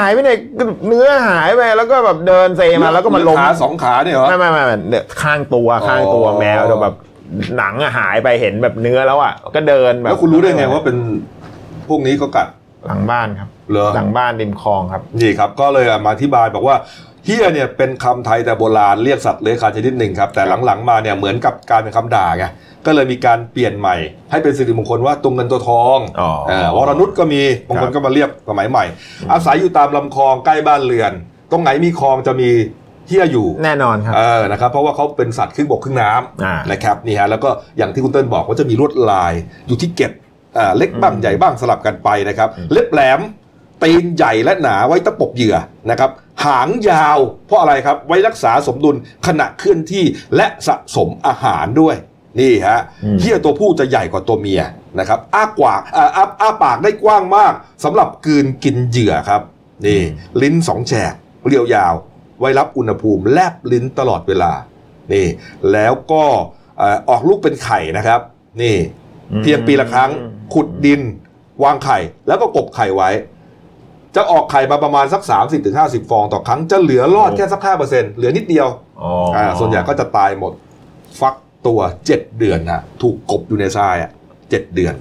[0.00, 0.30] หายไปไหน
[0.86, 6.94] เนื้อหายไปแล้วก็แบบเดินเซมาแล้วก็มาล้ม ขาสองขาเนี่ยเหรอ ไม่ไม่ไม่ไม่เนี่ยข้างตัวข้างตัวอ๋อแมวแบบ
[7.58, 10.96] หนังอะหายไปเห็นแบบเนื้อแล้วอะก็เดินแบบแล้วคุณรู้ได้ไงว่าเป็น
[11.88, 12.48] พวกนี้ก็กัด
[12.86, 16.76] หลังบ้านครับ เหรอ หลังบ้านริมคลองครับ นี่ครับ ก็เลยมาอธิบายบอกว่า
[17.24, 22.44] เฮียเนี่ยเป็นคำไทยแต่โบราณเรียกสัตว์เลื้อยคลานชนิดหนึ่งครับแต่หลังๆมาเนี่ยเหมือนกับการเป็นคำด่าไง
[22.86, 23.96] ก็เลยมีการเปลี่ยนใหม่
[24.30, 28.84] ให้เป็นสิริมงคลว่าตัวเงินตัวทองอ๋อเออวรนุชก็มีบางคนก็มาเรียกสมัยใหม่
[29.32, 31.12] อาศัยอยู่ตามลำคลองใกล้บ้านเรือน
[31.50, 32.48] ตรงไหนมีคลองจะมี
[33.08, 36.10] เฮียอยู่แน่นอนครับเออนะครับเพราะว่าเขาเป็นสัตว์ครึ่งบกครึ่งน้
[36.44, 39.32] อ่าำนะครับนี่ฮะแล้วก็อย่างที่คุณเติ้ลบอกว่าจะมีลวดลาย
[39.68, 40.12] อยู่ที่เก็บ
[40.58, 43.20] อ่าเล็กบ้างใหญ่บ้างสลับกันไปนะครับ เล็บแหลม
[43.82, 45.56] ตีนใหญ่และหนาไว้ตะปบเหยื่อ
[45.90, 46.10] นะครับ
[46.44, 50.04] หางยาวเพราะอะไรครับไว้รักษาสมดุลขณะเคลื่อนที่
[50.36, 51.96] และสะสมอาหารด้วย
[52.40, 54.62] นี่ฮะอืมเหี้ยตัวผู้จะใหญ่กว่าตัวเมีย
[54.98, 57.52] นะครับอ้ากว่าอ่าอ้าอ้าปากได้กว้างมาก
[57.84, 59.42] สำหรับกลืนกินเหยื่อครับ
[59.86, 60.00] นี่
[60.42, 61.14] ลิ้นสองแฉก
[61.48, 61.94] เรียวยาว
[62.40, 64.52] ไว้รับอุณหภูมิแลบลิ้นตลอดเวลา
[65.12, 65.26] นี่
[65.72, 66.24] แล้วก็
[66.78, 68.20] เอ่อออกลูกเป็นไข่นะครับ
[68.62, 68.76] นี่
[69.42, 70.10] เพียงปีละครั้ง
[70.54, 71.00] ขุดดิน
[71.64, 73.10] วางไข่แล้วก็กบไข่ไว้
[74.16, 75.22] จะออกไข่มาประมาณสัก
[75.66, 78.68] 30-50 ฟองต่อครั้งจะเหลือรอดแค่สัก 5%เหลือนิดเดียว
[79.02, 80.52] อ๋ออ่าส่วนใหญ่ก็จะตายหมด
[81.20, 81.34] ฟัก
[81.66, 84.10] ตัว 7 เดือนฮะถูกกบอยู่ในทรายอะ
[84.50, 84.94] เจ็ดเดือน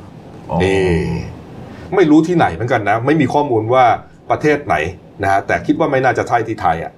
[0.49, 0.79] อ๋อนี่
[1.95, 3.85] ไม่รู้ที่ไหนเหมือนกันนะ ไม่มีข้อมูลว่า
[4.29, 4.75] ประเทศไหน
[5.23, 6.91] นะฮะแต่คิดว่าไม่น่าจะใช่ที่ไทยอะ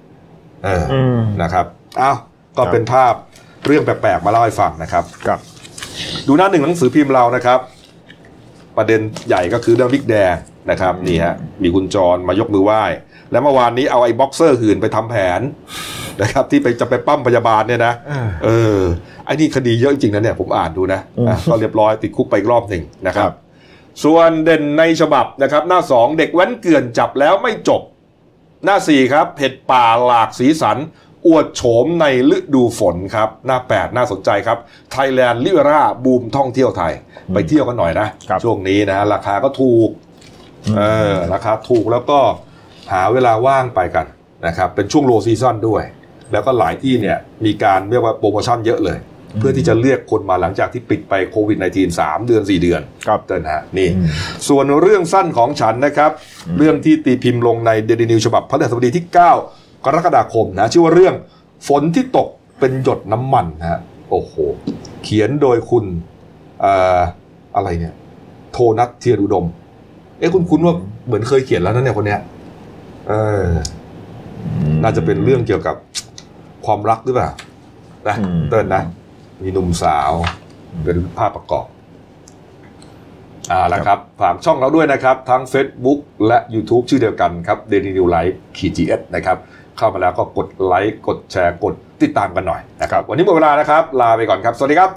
[0.64, 1.66] เออออืมนะครับ
[2.00, 2.16] อ้าว
[2.56, 3.14] ก็ครับเป็นภาพ
[3.66, 5.38] เรื่องแปลกๆมาเล่าให้ฟังนะครับ ครับ
[6.28, 7.58] ดูหน้าหนึ่งหนังสือพิมพ์เรานะครับ
[8.76, 10.34] ประเด็นใหญ่ก็คือเรื่องบิ๊กแดง
[10.70, 12.82] นะครับนี่ฮะมีคุณจรมายกมือไหว้
[13.30, 15.40] และเมื่อวานนี้เอาไอ้บ็อกเซอร์หื่นไปทำแผน
[16.22, 18.48] นะครับที่ไปจะไปปล้ำพยาบาลเนี่ยนะอ่าเอ
[18.78, 18.80] อ
[19.24, 23.32] ไอ้นี่คดีเยอะจริงๆนะเนี่ยผมอ่านดูนะอืมอะก็เรียบร้อยติดคุกไปอีกรอบหนึ่งนะครับ
[24.04, 27.82] ส่วนเด่นในฉบับนะครับ หน้าสองเด็กแว้นเกลื่อนจับแล้วไม่จบ
[28.64, 30.78] หน้าสี่ครับเห็ดป่าหลากสีสัน
[31.26, 32.06] อวดโฉมใน
[32.36, 34.58] ฤดูฝนครับ หน้า 8 น่าสนใจครับ
[34.94, 36.92] Thailand l i v e r a บูมท่องเที่ยวไทย
[37.34, 39.88] ไปเที่ยวกันหน่อยนะครับช่วงนี้นะราคาก็ถูก
[40.76, 42.18] เออราคาถูกแล้วก็
[42.92, 44.06] หาเวลาว่างไปกัน
[44.46, 45.82] นะครับเป็นช่วงโลซีซั o นด้วย
[46.32, 48.98] แล้วก็หลายที่เนี่ยมีการเรียกว่าโปรโมชั่นเยอะเลย
[49.38, 54.08] เพื่อที่จะเรียกคนมาหลังจากที่ปิดไปโควิด -19 3 เดือน 4 เดือนครับเต้นฮะนี่อืม
[54.48, 56.10] ส่วนเรื่องสั้นของฉันนะครับ
[56.58, 59.16] เรื่องที่ตีพิมพ์ลงในเดลินิวฉบับพฤหัสบดีที่ 9
[59.84, 61.14] กรกฎาคมนะชื่อว่าเรื่อง
[61.68, 62.28] ฝนที่ตก
[62.60, 63.80] เป็นหยดน้ำมันนะฮะ
[64.10, 64.32] โอ้โห
[65.02, 65.84] เขียนโดยคุณ
[66.60, 67.00] เอ่อ
[67.56, 67.94] อะไรเนี่ย
[68.52, 69.46] โทนัทเทียนอุดม
[70.18, 70.74] เอ๊ะคุณคุณว่า
[71.06, 72.20] เหมือนเคยเขียนแล้วนะเนี่ยคนเนี้ย
[73.08, 73.12] เอ
[73.44, 73.48] อ
[74.82, 75.76] น่าจะเป็นเรื่องเกี่ยวกับ
[76.66, 77.30] ความรักหรือเปล่า
[78.08, 78.82] นะอืมเติ้ลนะ
[79.42, 80.12] มีหนุ่มสาว
[80.84, 81.66] เป็นภาพประกอบ
[83.50, 89.38] อ่าละครับฝากช่องเราด้วยนะครับ ทั้ง Facebook และ YouTube ชื่อเดียวกันครับ Daily New Life ขีจีเอสนะครับ
[89.78, 94.92] เข้ามาแล้วก็กดไลค์กดแชร์กดติดตามกันหน่อยนะครับ วันนี้หมดเวลานะครับ ลาไปก่อนครับ สวัสดีครับ